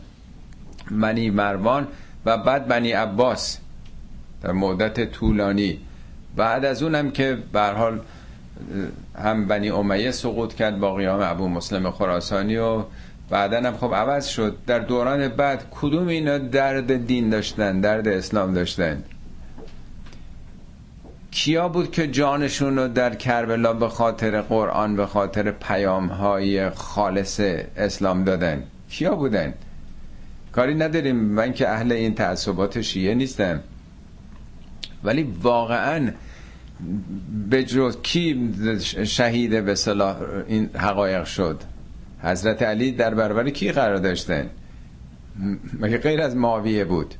بنی 0.90 1.30
مروان 1.30 1.88
و 2.26 2.38
بعد 2.38 2.68
بنی 2.68 2.92
عباس 2.92 3.58
در 4.42 4.52
مدت 4.52 5.12
طولانی. 5.12 5.80
بعد 6.36 6.64
از 6.64 6.82
اونم 6.82 7.10
که 7.10 7.38
به 7.52 7.62
حال 7.62 8.00
هم 9.18 9.46
بنی 9.46 9.70
امیه 9.70 10.10
سقوط 10.10 10.54
کرد 10.54 10.80
با 10.80 10.94
قیام 10.94 11.20
ابو 11.22 11.48
مسلم 11.48 11.90
خراسانی 11.90 12.56
و 12.56 12.82
بعدا 13.30 13.56
هم 13.56 13.76
خب 13.76 13.94
عوض 13.94 14.26
شد. 14.26 14.56
در 14.66 14.78
دوران 14.78 15.28
بعد 15.28 15.64
کدوم 15.70 16.08
اینا 16.08 16.38
درد 16.38 17.06
دین 17.06 17.30
داشتن 17.30 17.80
درد 17.80 18.08
اسلام 18.08 18.54
داشتن؟ 18.54 19.02
کیا 21.36 21.68
بود 21.68 21.90
که 21.90 22.06
جانشون 22.06 22.78
رو 22.78 22.88
در 22.88 23.14
کربلا 23.14 23.72
به 23.72 23.88
خاطر 23.88 24.40
قرآن 24.40 24.96
به 24.96 25.06
خاطر 25.06 25.50
پیام 25.50 26.06
های 26.06 26.70
خالص 26.70 27.40
اسلام 27.76 28.24
دادن؟ 28.24 28.62
کیا 28.88 29.14
بودن؟ 29.14 29.54
کاری 30.52 30.74
نداریم 30.74 31.16
من 31.16 31.52
که 31.52 31.68
اهل 31.68 31.92
این 31.92 32.14
تعصبات 32.14 32.80
شیعه 32.80 33.14
نیستم. 33.14 33.60
ولی 35.04 35.22
واقعا 35.42 36.10
به 37.50 37.64
جز 37.64 37.98
کی 38.02 38.54
شهید 39.04 39.64
به 39.64 39.74
صلاح 39.74 40.16
این 40.46 40.70
حقایق 40.74 41.24
شد؟ 41.24 41.60
حضرت 42.22 42.62
علی 42.62 42.92
در 42.92 43.14
برابر 43.14 43.50
کی 43.50 43.72
قرار 43.72 43.96
داشتن؟ 43.96 44.50
مگه 45.80 45.98
غیر 45.98 46.22
از 46.22 46.36
معاویه 46.36 46.84
بود؟ 46.84 47.14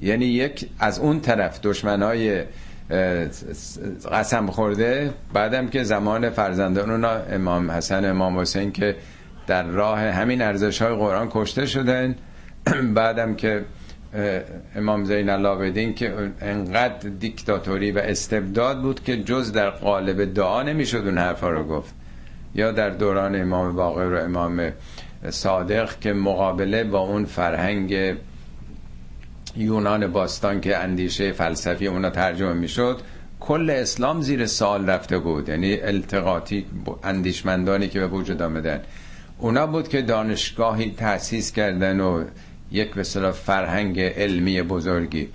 یعنی 0.00 0.24
یک 0.24 0.68
از 0.78 0.98
اون 0.98 1.20
طرف 1.20 1.60
دشمنای 1.62 2.44
قسم 4.12 4.46
خورده 4.46 5.10
بعدم 5.32 5.68
که 5.68 5.84
زمان 5.84 6.30
فرزندان 6.30 6.90
اونا 6.90 7.10
امام 7.10 7.70
حسن 7.70 8.04
امام 8.04 8.38
حسین 8.38 8.72
که 8.72 8.96
در 9.46 9.62
راه 9.62 10.00
همین 10.00 10.42
ارزش 10.42 10.82
های 10.82 10.94
قرآن 10.94 11.28
کشته 11.30 11.66
شدن. 11.66 12.14
بعدم 12.94 13.34
که 13.34 13.64
امام 14.76 15.04
زین 15.04 15.30
العابدین 15.30 15.94
که 15.94 16.30
انقدر 16.40 17.08
دیکتاتوری 17.08 17.92
و 17.92 17.98
استبداد 17.98 18.82
بود 18.82 19.04
که 19.04 19.22
جز 19.22 19.52
در 19.52 19.70
قالب 19.70 20.34
دعا 20.34 20.62
نمی‌شد 20.62 21.02
اون 21.06 21.18
حرفا 21.18 21.50
رو 21.50 21.64
گفت. 21.64 21.94
یا 22.54 22.72
در 22.72 22.90
دوران 22.90 23.40
امام 23.40 23.76
باقر 23.76 24.14
و 24.14 24.24
امام 24.24 24.72
صادق 25.30 25.98
که 25.98 26.12
مقابله 26.12 26.84
با 26.84 26.98
اون 26.98 27.24
فرهنگ 27.24 28.16
یونان 29.56 30.06
باستان 30.06 30.60
که 30.60 30.76
اندیشه 30.76 31.32
فلسفی 31.32 31.86
اونا 31.86 32.10
ترجمه 32.10 32.52
می‌شد 32.52 33.00
کل 33.40 33.70
اسلام 33.70 34.20
زیر 34.20 34.46
سال 34.46 34.90
رفته 34.90 35.18
بود. 35.18 35.48
یعنی 35.48 35.80
التقاطی 35.80 36.66
اندیشمندانی 37.04 37.88
که 37.88 38.00
به 38.00 38.06
وجود 38.06 38.42
آمدن. 38.42 38.80
اونا 39.38 39.66
بود 39.66 39.88
که 39.88 40.02
دانشگاهی 40.02 40.90
تأسیس 40.90 41.52
کردن 41.52 42.00
و 42.00 42.24
یک 42.72 42.94
به 42.94 43.02
فرهنگ 43.32 44.00
علمی 44.00 44.62
بزرگی. 44.62 45.28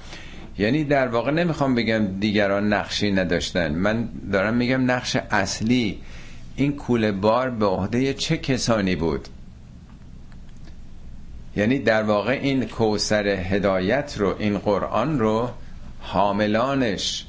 یعنی 0.58 0.84
در 0.84 1.08
واقع 1.08 1.32
نمی‌خوام 1.32 1.76
بگم 1.76 2.08
دیگران 2.20 2.74
نقشی 2.74 3.12
نداشتن. 3.12 3.72
من 3.72 4.10
دارم 4.32 4.54
میگم 4.54 4.92
نقش 4.92 5.18
اصلی 5.32 6.00
این 6.56 6.76
کوله 6.76 7.12
بار 7.12 7.50
به 7.50 7.66
عهده 7.66 8.14
چه 8.14 8.38
کسانی 8.38 8.96
بود؟ 8.96 9.28
یعنی 11.56 11.80
در 11.80 12.04
واقع 12.04 12.32
این 12.32 12.66
کوسر 12.66 13.28
هدایت 13.28 14.16
رو 14.18 14.36
این 14.40 14.58
قرآن 14.58 15.20
رو 15.20 15.50
حاملانش 16.00 17.26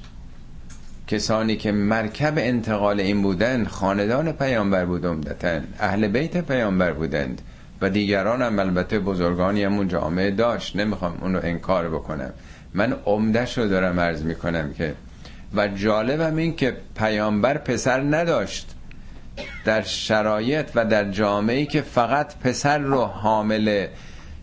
کسانی 1.07 1.57
که 1.57 1.73
مرکب 1.73 2.35
انتقال 2.37 3.01
این 3.01 3.23
بودن 3.23 3.65
خاندان 3.65 4.33
پیامبر 4.33 4.85
بود 4.85 5.07
عمدتن 5.07 5.65
اهل 5.79 6.09
بیت 6.09 6.37
پیامبر 6.47 6.93
بودند 6.93 7.43
و 7.81 7.91
دیگران 7.91 8.43
هم 8.43 8.59
البته 8.59 8.99
بزرگانی 8.99 9.65
همون 9.65 9.89
جامعه 9.89 10.31
داشت. 10.31 10.77
نمی‌خوام 10.77 11.19
اونو 11.21 11.41
انکار 11.43 11.89
بکنم. 11.89 12.33
من 12.75 12.93
عمدش 13.07 13.59
رو 13.59 13.69
دارم 13.69 14.01
عرض 14.01 14.23
می‌کنم 14.23 14.73
که 14.73 14.95
و 15.55 15.69
جالبم 15.69 16.37
این 16.37 16.57
که 16.57 16.77
پیامبر 16.97 17.59
پسر 17.59 18.01
نداشت. 18.01 18.75
در 19.65 19.83
شرایط 19.83 20.67
و 20.75 20.85
در 20.85 21.11
جامعه 21.11 21.67
که 21.67 21.81
فقط 21.81 22.39
پسر 22.39 22.79
رو 22.79 23.05
حامل 23.05 23.87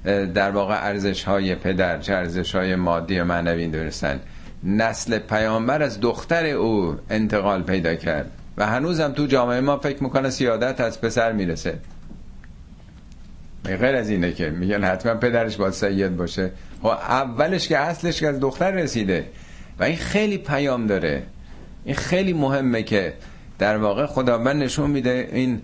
در 0.05 0.51
واقع 0.51 0.75
ارزش 0.87 1.23
های 1.23 1.55
پدر 1.55 1.99
چه 1.99 2.13
ارزش 2.13 2.55
های 2.55 2.75
مادی 2.75 3.19
و 3.19 3.23
معنوی 3.23 3.67
دونستن 3.67 4.19
نسل 4.63 5.19
پیامبر 5.19 5.81
از 5.81 5.99
دختر 5.99 6.45
او 6.45 6.95
انتقال 7.09 7.63
پیدا 7.63 7.95
کرد 7.95 8.31
و 8.57 8.65
هنوزم 8.65 9.11
تو 9.11 9.25
جامعه 9.25 9.61
ما 9.61 9.77
فکر 9.77 10.03
می‌کنه 10.03 10.29
سیادت 10.29 10.81
از 10.81 11.01
پسر 11.01 11.31
می‌رسه. 11.31 11.79
غیر 13.65 13.95
از 13.95 14.09
اینه 14.09 14.31
که 14.31 14.49
میگن 14.49 14.83
حتما 14.83 15.15
پدرش 15.15 15.57
باید 15.57 15.73
سید 15.73 16.17
باشه. 16.17 16.51
خب 16.81 16.87
اولش 16.87 17.67
که 17.67 17.77
اصلش 17.77 18.19
که 18.19 18.27
از 18.27 18.39
دختر 18.39 18.71
رسیده 18.71 19.25
و 19.79 19.83
این 19.83 19.97
خیلی 19.97 20.37
پیام 20.37 20.87
داره. 20.87 21.23
این 21.85 21.95
خیلی 21.95 22.33
مهمه 22.33 22.83
که 22.83 23.13
در 23.59 23.77
واقع 23.77 24.05
خداوند 24.05 24.63
نشون 24.63 24.91
میده 24.91 25.29
این 25.31 25.61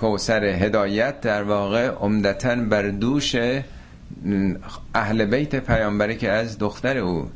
کوسر 0.00 0.44
هدایت 0.44 1.20
در 1.20 1.42
واقع 1.42 1.88
عمدتا 1.88 2.56
بر 2.56 2.82
دوش 2.82 3.36
اهل 4.94 5.24
بیت 5.24 5.56
پیامبری 5.56 6.16
که 6.16 6.30
از 6.30 6.58
دختر 6.58 6.98
او 6.98 7.30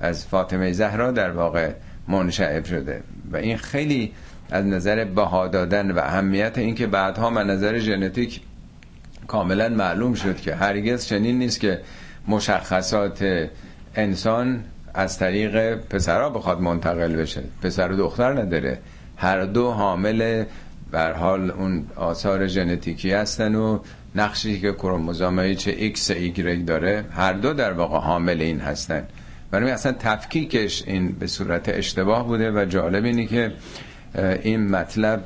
از 0.00 0.26
فاطمه 0.26 0.72
زهرا 0.72 1.10
در 1.10 1.30
واقع 1.30 1.70
منشعب 2.08 2.64
شده. 2.64 3.02
و 3.32 3.36
این 3.36 3.56
خیلی 3.56 4.12
از 4.50 4.64
نظر 4.64 5.04
بها 5.04 5.48
دادن 5.48 5.90
و 5.90 5.98
اهمیت 5.98 6.58
این 6.58 6.74
که 6.74 6.86
بعدها 6.86 7.30
من 7.30 7.50
نظر 7.50 7.78
ژنتیک 7.78 8.40
کاملا 9.26 9.68
معلوم 9.68 10.14
شد 10.14 10.36
که 10.36 10.54
هرگز 10.54 11.06
چنین 11.06 11.38
نیست 11.38 11.60
که 11.60 11.80
مشخصات 12.28 13.48
انسان 13.94 14.64
از 14.94 15.18
طریق 15.18 15.74
پسرها 15.74 16.30
بخواد 16.30 16.60
منتقل 16.60 17.16
بشه. 17.16 17.42
پسر 17.62 17.92
و 17.92 17.96
دختر 17.96 18.32
نداره. 18.42 18.78
هر 19.16 19.44
دو 19.44 19.70
حامل 19.70 20.44
بر 20.90 21.12
حال 21.12 21.50
اون 21.50 21.86
آثار 21.96 22.46
ژنتیکی 22.46 23.12
هستن 23.12 23.54
و 23.54 23.78
نقشی 24.14 24.60
که 24.60 24.72
کروموزومایی 24.72 25.56
چه 25.56 25.70
ایکس 25.70 26.10
ایگرگ 26.10 26.64
داره 26.64 27.04
هر 27.12 27.32
دو 27.32 27.52
در 27.52 27.72
واقع 27.72 27.98
حامل 27.98 28.40
این 28.40 28.60
هستن. 28.60 29.06
برای 29.50 29.70
اصلا 29.70 29.92
تفکیکش 29.92 30.82
این 30.86 31.12
به 31.12 31.26
صورت 31.26 31.68
اشتباه 31.68 32.26
بوده 32.26 32.50
و 32.50 32.64
جالب 32.64 33.04
اینی 33.04 33.26
که 33.26 33.52
این 34.42 34.70
مطلب 34.70 35.24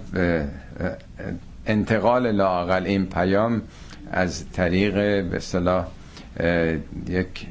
انتقال 1.67 2.31
لاقل 2.33 2.87
این 2.87 3.07
پیام 3.07 3.63
از 4.13 4.51
طریق 4.51 4.95
به 5.31 5.39
اصطلاح 5.41 5.87
یک 7.09 7.47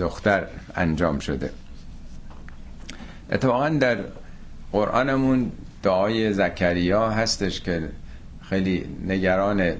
دختر 0.00 0.46
انجام 0.76 1.18
شده. 1.18 1.50
اتفاقا 3.32 3.68
در 3.68 3.98
قرآنمون 4.72 5.52
دعای 5.88 6.32
زکریا 6.32 7.10
هستش 7.10 7.60
که 7.60 7.88
خیلی 8.48 8.84
نگرانه 9.06 9.76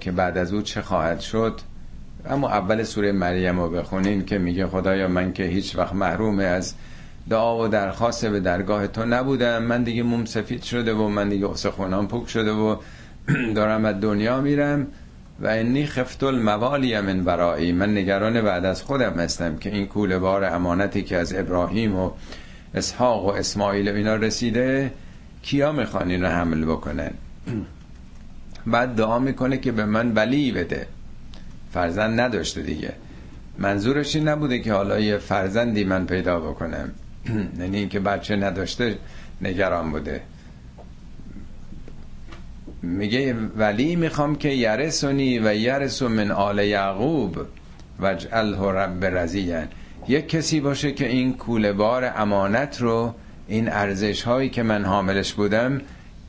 که 0.00 0.12
بعد 0.12 0.38
از 0.38 0.52
او 0.52 0.62
چه 0.62 0.82
خواهد 0.82 1.20
شد. 1.20 1.60
اما 2.26 2.48
اول 2.48 2.82
سوره 2.82 3.12
مریم 3.12 3.60
رو 3.60 3.70
بخونین 3.70 4.24
که 4.24 4.38
میگه 4.38 4.66
خدایا 4.66 5.08
من 5.08 5.32
که 5.32 5.44
هیچ 5.44 5.76
وقت 5.76 5.92
محروم 5.92 6.38
از 6.38 6.74
دعا 7.30 7.64
و 7.64 7.68
درخواست 7.68 8.26
به 8.26 8.40
درگاه 8.40 8.86
تو 8.86 9.04
نبودم. 9.04 9.62
من 9.62 9.82
دیگه 9.82 10.02
موم 10.02 10.24
سفید 10.24 10.62
شده 10.62 10.94
و 10.94 11.08
من 11.08 11.28
دیگه 11.28 11.46
خونام 11.46 12.08
پوک 12.08 12.28
شده 12.28 12.52
و 12.52 12.76
دارم 13.56 13.84
از 13.84 14.00
دنیا 14.00 14.40
میرم 14.40 14.86
و 15.40 15.46
اینی 15.46 15.86
خفت 15.86 16.22
الموالی 16.22 17.00
من 17.00 17.24
برایی 17.24 17.72
من 17.72 17.98
نگران 17.98 18.40
بعد 18.40 18.64
از 18.64 18.82
خودم 18.82 19.12
هستم 19.12 19.56
که 19.56 19.70
این 19.70 19.86
کوله 19.86 20.18
بار 20.18 20.44
امانتی 20.44 21.02
که 21.02 21.16
از 21.16 21.34
ابراهیم 21.34 21.96
و 21.96 22.10
اسحاق 22.74 23.24
و 23.24 23.28
اسماعیل 23.28 23.88
اینا 23.88 24.16
رسیده 24.16 24.90
کیا 25.44 25.72
می‌خوان 25.72 26.10
این 26.10 26.24
حمل 26.24 26.64
بکنن؟ 26.64 27.10
بعد 28.66 28.94
دعا 28.94 29.18
می‌کنه 29.18 29.56
که 29.58 29.72
به 29.72 29.84
من 29.84 30.12
ولی 30.12 30.52
بده. 30.52 30.86
فرزند 31.72 32.20
نداشته 32.20 32.62
دیگه. 32.62 32.92
منظورش 33.58 34.16
این 34.16 34.28
نبوده 34.28 34.58
که 34.58 34.72
حالا 34.72 35.00
یه 35.00 35.18
فرزندی 35.18 35.84
من 35.84 36.06
پیدا 36.06 36.40
بکنم. 36.40 36.90
یعنی 37.60 37.76
اینکه 37.76 38.00
بچه 38.00 38.36
نداشته 38.36 38.98
نگران 39.42 39.90
بوده. 39.90 40.20
میگه 42.82 43.34
ولی 43.56 43.96
می‌خوام 43.96 44.36
که 44.36 44.48
یرسونی 44.48 45.38
و 45.38 45.54
یرسو 45.54 46.08
من 46.08 46.30
آل 46.30 46.58
یعقوب 46.58 47.38
وجعله 48.00 48.58
رب 48.58 49.04
رزیان 49.04 49.68
یک 50.08 50.28
کسی 50.28 50.60
باشه 50.60 50.92
که 50.92 51.08
این 51.08 51.36
کوله 51.36 51.72
بار 51.72 52.12
امانت 52.16 52.80
رو 52.80 53.14
این 53.48 53.68
ارزش 53.72 54.22
هایی 54.22 54.50
که 54.50 54.62
من 54.62 54.84
حاملش 54.84 55.32
بودم 55.32 55.80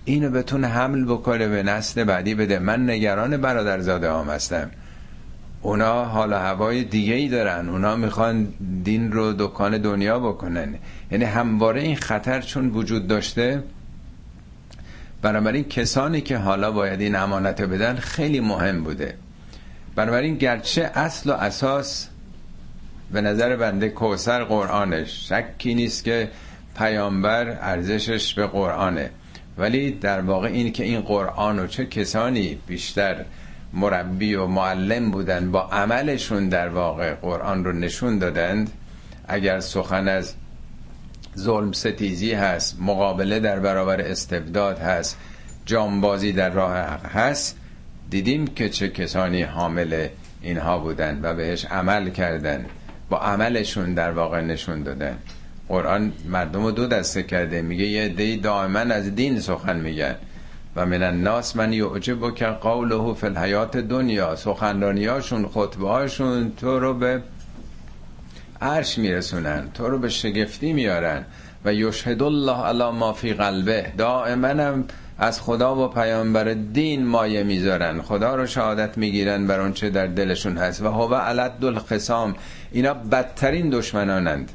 اینو 0.05 0.29
بتونه 0.29 0.67
حمل 0.67 1.05
بکنه 1.05 1.47
به 1.47 1.63
نسل 1.63 2.03
بعدی 2.03 2.35
بده. 2.35 2.59
من 2.59 2.89
نگران 2.89 3.37
برادرزاده 3.37 4.13
هم 4.13 4.29
هستم. 4.29 4.71
اونا 5.61 6.05
حالا 6.05 6.39
هوای 6.39 6.83
دیگه 6.83 7.13
ای 7.13 7.27
دارن. 7.27 7.69
اونا 7.69 7.95
می‌خوان 7.95 8.47
دین 8.83 9.11
رو 9.11 9.33
دکان 9.33 9.77
دنیا 9.77 10.19
بکنن. 10.19 10.75
یعنی 11.11 11.23
همواره 11.23 11.81
این 11.81 11.95
خطر 11.95 12.41
چون 12.41 12.69
وجود 12.69 13.07
داشته 13.07 13.63
بنابراین 15.21 15.63
کسانی 15.63 16.21
که 16.21 16.37
حالا 16.37 16.71
باید 16.71 17.01
این 17.01 17.15
امانت 17.15 17.61
بدن 17.61 17.95
خیلی 17.95 18.39
مهم 18.39 18.83
بوده. 18.83 19.13
بنابراین 19.95 20.35
گرچه 20.35 20.91
اصل 20.95 21.29
و 21.29 21.33
اساس 21.33 22.07
به 23.11 23.21
نظر 23.21 23.55
بنده 23.55 23.89
کوسر 23.89 24.43
قرآنش 24.43 25.29
شکی 25.29 25.75
نیست 25.75 26.03
که 26.03 26.29
پیامبر 26.77 27.57
ارزشش 27.61 28.33
به 28.33 28.47
قرآنه. 28.47 29.09
ولی 29.57 29.91
در 29.91 30.21
واقع 30.21 30.47
این 30.47 30.71
که 30.71 30.83
این 30.83 31.01
قرآن 31.01 31.59
و 31.59 31.67
چه 31.67 31.85
کسانی 31.85 32.57
بیشتر 32.67 33.25
مربی 33.73 34.35
و 34.35 34.45
معلم 34.45 35.11
بودن 35.11 35.51
با 35.51 35.61
عملشون 35.61 36.49
در 36.49 36.69
واقع 36.69 37.13
قرآن 37.13 37.65
رو 37.65 37.71
نشون 37.71 38.19
دادند 38.19 38.71
اگر 39.27 39.59
سخن 39.59 40.07
از 40.07 40.33
ظلم 41.37 41.71
ستیزی 41.71 42.33
هست 42.33 42.77
مقابله 42.81 43.39
در 43.39 43.59
برابر 43.59 44.01
استبداد 44.01 44.79
هست 44.79 45.17
جانبازی 45.65 46.31
در 46.31 46.49
راه 46.49 46.77
حق 46.77 47.05
هست 47.05 47.57
دیدیم 48.09 48.47
که 48.47 48.69
چه 48.69 48.89
کسانی 48.89 49.41
حامل 49.41 50.07
اینها 50.41 50.79
بودن 50.79 51.19
و 51.23 51.33
بهش 51.33 51.65
عمل 51.65 52.09
کردن 52.09 52.65
با 53.09 53.19
عملشون 53.19 53.93
در 53.93 54.11
واقع 54.11 54.41
نشون 54.41 54.83
دادن 54.83 55.17
قرآن 55.69 56.13
مردم 56.25 56.63
رو 56.63 56.71
دو 56.71 56.87
دسته 56.87 57.23
کرده. 57.23 57.61
میگه 57.61 57.85
یه 57.85 58.09
دی 58.09 58.37
دائما 58.37 58.79
از 58.79 59.15
دین 59.15 59.39
سخن 59.39 59.77
میگن. 59.77 60.15
و 60.75 60.85
من 60.85 61.03
الناس 61.03 61.55
من 61.55 61.73
یعجب 61.73 62.35
که 62.35 62.45
قوله 62.45 63.13
فی 63.13 63.27
الحیات 63.27 63.77
دنیا. 63.77 64.35
سخنرانیاشون 64.35 65.47
خطبه 65.47 65.87
هاشون 65.87 66.51
تو 66.57 66.79
رو 66.79 66.93
به 66.93 67.21
عرش 68.61 68.97
میرسونن. 68.97 69.69
تو 69.73 69.87
رو 69.87 69.99
به 69.99 70.09
شگفتی 70.09 70.73
میارن. 70.73 71.25
و 71.65 71.73
یشهد 71.73 72.23
الله 72.23 72.63
علی 72.63 72.91
ما 72.91 73.13
فی 73.13 73.33
قلبه. 73.33 73.93
دائما 73.97 74.47
هم 74.47 74.83
از 75.19 75.41
خدا 75.41 75.75
و 75.75 75.87
پیامبر 75.87 76.53
دین 76.53 77.05
مایه 77.05 77.43
می‌ذارن. 77.43 78.01
خدا 78.01 78.35
رو 78.35 78.45
شهادت 78.45 78.97
می‌گیرن 78.97 79.47
بر 79.47 79.71
چه 79.71 79.89
در 79.89 80.07
دلشون 80.07 80.57
هست. 80.57 80.81
و 80.81 80.87
هو 80.87 81.15
علد 81.15 81.65
الخصام. 81.65 82.35
اینا 82.71 82.93
بدترین 82.93 83.69
دشمنانند. 83.69 84.51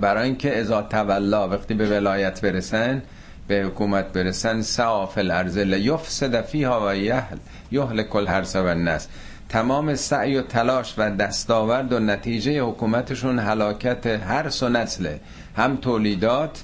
برای 0.00 0.24
اینکه 0.24 0.60
ازا 0.60 0.82
تولا 0.82 1.48
وقتی 1.48 1.74
به 1.74 1.88
ولایت 1.88 2.40
برسن 2.40 3.02
به 3.48 3.62
حکومت 3.66 4.12
برسن 4.12 4.62
سعاف 4.62 5.18
الارض 5.18 5.58
لیفسد 5.58 6.40
فیها 6.44 6.88
و 6.88 6.96
یهل 7.70 8.02
کل 8.02 8.26
هرس 8.26 8.56
و 8.56 8.64
الناس 8.64 9.08
تمام 9.48 9.94
سعی 9.94 10.36
و 10.36 10.42
تلاش 10.42 10.94
و 10.98 11.16
دستاورد 11.16 11.92
و 11.92 11.98
نتیجه 11.98 12.62
حکومتشون 12.62 13.38
هلاکت 13.38 14.06
هر 14.06 14.48
سو 14.48 14.68
نسله 14.68 15.20
هم 15.56 15.76
تولیدات 15.76 16.62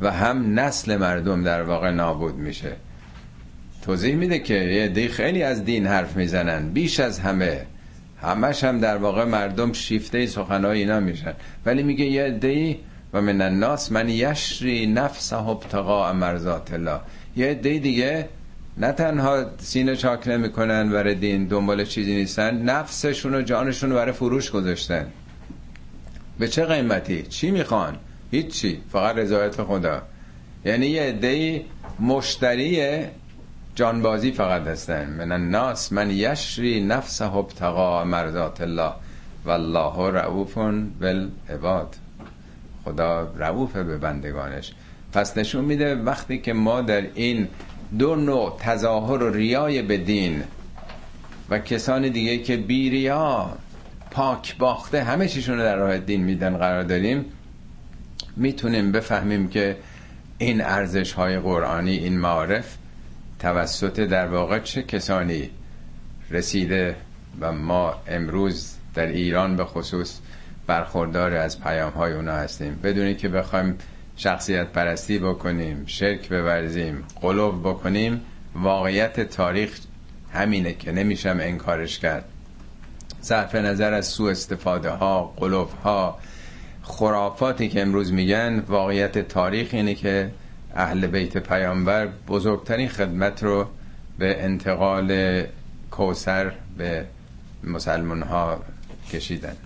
و 0.00 0.10
هم 0.10 0.60
نسل 0.60 0.96
مردم 0.96 1.42
در 1.42 1.62
واقع 1.62 1.90
نابود 1.90 2.34
میشه. 2.34 2.72
توضیح 3.82 4.14
میده 4.14 4.38
که 4.38 4.54
یه 4.54 4.88
دی 4.88 5.08
خیلی 5.08 5.42
از 5.42 5.64
دین 5.64 5.86
حرف 5.86 6.16
می‌زنن. 6.16 6.68
بیش 6.68 7.00
از 7.00 7.18
همه 7.18 7.66
همش 8.22 8.64
هم 8.64 8.80
در 8.80 8.96
واقع 8.96 9.24
مردم 9.24 9.72
شیفته 9.72 10.26
سخنهای 10.26 10.78
اینا 10.78 11.00
میشن. 11.00 11.34
ولی 11.66 11.82
میگه 11.82 12.04
یه 12.04 12.30
دی 12.30 12.78
و 13.12 13.20
من 13.20 13.40
الناس 13.40 13.92
من 13.92 14.08
یشری 14.08 14.86
نفسه 14.86 15.48
ابتقاء 15.48 16.12
مرضات 16.12 16.72
الله. 16.72 17.00
یه 17.36 17.54
دی 17.54 17.78
دیگه 17.78 18.28
نه 18.78 18.92
تنها 18.92 19.44
سینه 19.58 19.96
چاک 19.96 20.28
نمی‌کنن 20.28 20.90
برای 20.90 21.14
دین 21.14 21.46
دنبال 21.46 21.84
چیزی 21.84 22.14
نیستن 22.14 22.62
نفسشون 22.62 23.34
و 23.34 23.42
جانشون 23.42 23.90
برای 23.90 24.12
فروش 24.12 24.50
گذاشتن. 24.50 25.06
به 26.38 26.48
چه 26.48 26.64
قیمتی؟ 26.64 27.22
چی 27.22 27.50
می‌خوان؟ 27.50 27.96
هیچی 28.30 28.80
فقط 28.92 29.16
رضایت 29.16 29.62
خدا. 29.62 30.02
یعنی 30.64 30.86
یه 30.86 31.02
عده 31.02 31.64
مشتری 32.00 33.04
جانبازی 33.80 34.32
فقط 34.32 34.66
هستن. 34.66 35.10
من 35.10 35.32
الناس 35.32 35.92
من 35.92 36.10
یشری 36.10 36.84
نفسه 36.84 37.34
ابتقاء 37.34 38.04
مرضات 38.04 38.60
الله 38.60 38.92
والله 39.44 40.10
رعوف 40.10 40.58
بالعباد. 41.00 41.96
خدا 42.84 43.32
رعوف 43.36 43.76
به 43.76 43.98
بندگانش. 43.98 44.72
پس 45.12 45.38
نشون 45.38 45.64
میده 45.64 45.94
وقتی 45.94 46.38
که 46.38 46.52
ما 46.52 46.80
در 46.80 47.06
این 47.14 47.48
دو 47.98 48.16
نوع 48.16 48.56
تظاهر 48.60 49.22
و 49.22 49.32
ریای 49.32 49.82
به 49.82 49.96
دین 49.96 50.42
و 51.50 51.58
کسان 51.58 52.08
دیگه 52.08 52.38
که 52.38 52.56
بیریا 52.56 53.50
پاک 54.10 54.56
باخته 54.56 55.04
همه 55.04 55.28
چیشون 55.28 55.56
رو 55.56 55.62
در 55.62 55.76
راه 55.76 55.98
دین 55.98 56.24
میدن 56.24 56.56
قرار 56.56 56.82
داریم 56.82 57.24
می‌تونیم 58.36 58.92
بفهمیم 58.92 59.48
که 59.48 59.76
این 60.38 60.60
ارزش 60.60 61.12
های 61.12 61.38
قرآنی 61.38 61.96
این 61.96 62.18
معارف 62.18 62.76
توسط 63.40 64.00
در 64.00 64.26
واقع 64.26 64.58
چه 64.58 64.82
کسانی 64.82 65.50
رسیده 66.30 66.96
و 67.40 67.52
ما 67.52 67.94
امروز 68.08 68.74
در 68.94 69.06
ایران 69.06 69.56
به 69.56 69.64
خصوص 69.64 70.18
برخوردار 70.66 71.34
از 71.34 71.60
پیام 71.60 71.92
های 71.92 72.12
اونا 72.12 72.32
هستیم. 72.32 72.80
بدونی 72.82 73.14
که 73.14 73.28
بخوایم 73.28 73.78
شخصیت 74.16 74.66
پرستی 74.66 75.18
بکنیم 75.18 75.84
شرک 75.86 76.28
بورزیم 76.28 77.04
قلوب 77.20 77.60
بکنیم 77.60 78.20
واقعیت 78.54 79.20
تاریخ 79.20 79.80
همینه 80.32 80.72
که 80.72 80.92
نمیشم 80.92 81.38
انکارش 81.40 81.98
کرد. 81.98 82.24
صرف 83.20 83.54
نظر 83.54 83.92
از 83.92 84.06
سوء 84.06 84.30
استفاده 84.30 84.90
ها 84.90 85.34
قلوب 85.36 85.70
ها 85.84 86.18
خرافاتی 86.82 87.68
که 87.68 87.82
امروز 87.82 88.12
میگن 88.12 88.58
واقعیت 88.68 89.18
تاریخ 89.28 89.68
اینه 89.72 89.94
که 89.94 90.30
اهل 90.74 91.06
بیت 91.06 91.38
پیامبر 91.38 92.08
بزرگترین 92.28 92.88
خدمت 92.88 93.42
رو 93.42 93.66
به 94.18 94.44
انتقال 94.44 95.42
کوسر 95.90 96.52
به 96.78 97.06
مسلمان 97.64 98.22
ها 98.22 98.64
کشیدن. 99.12 99.56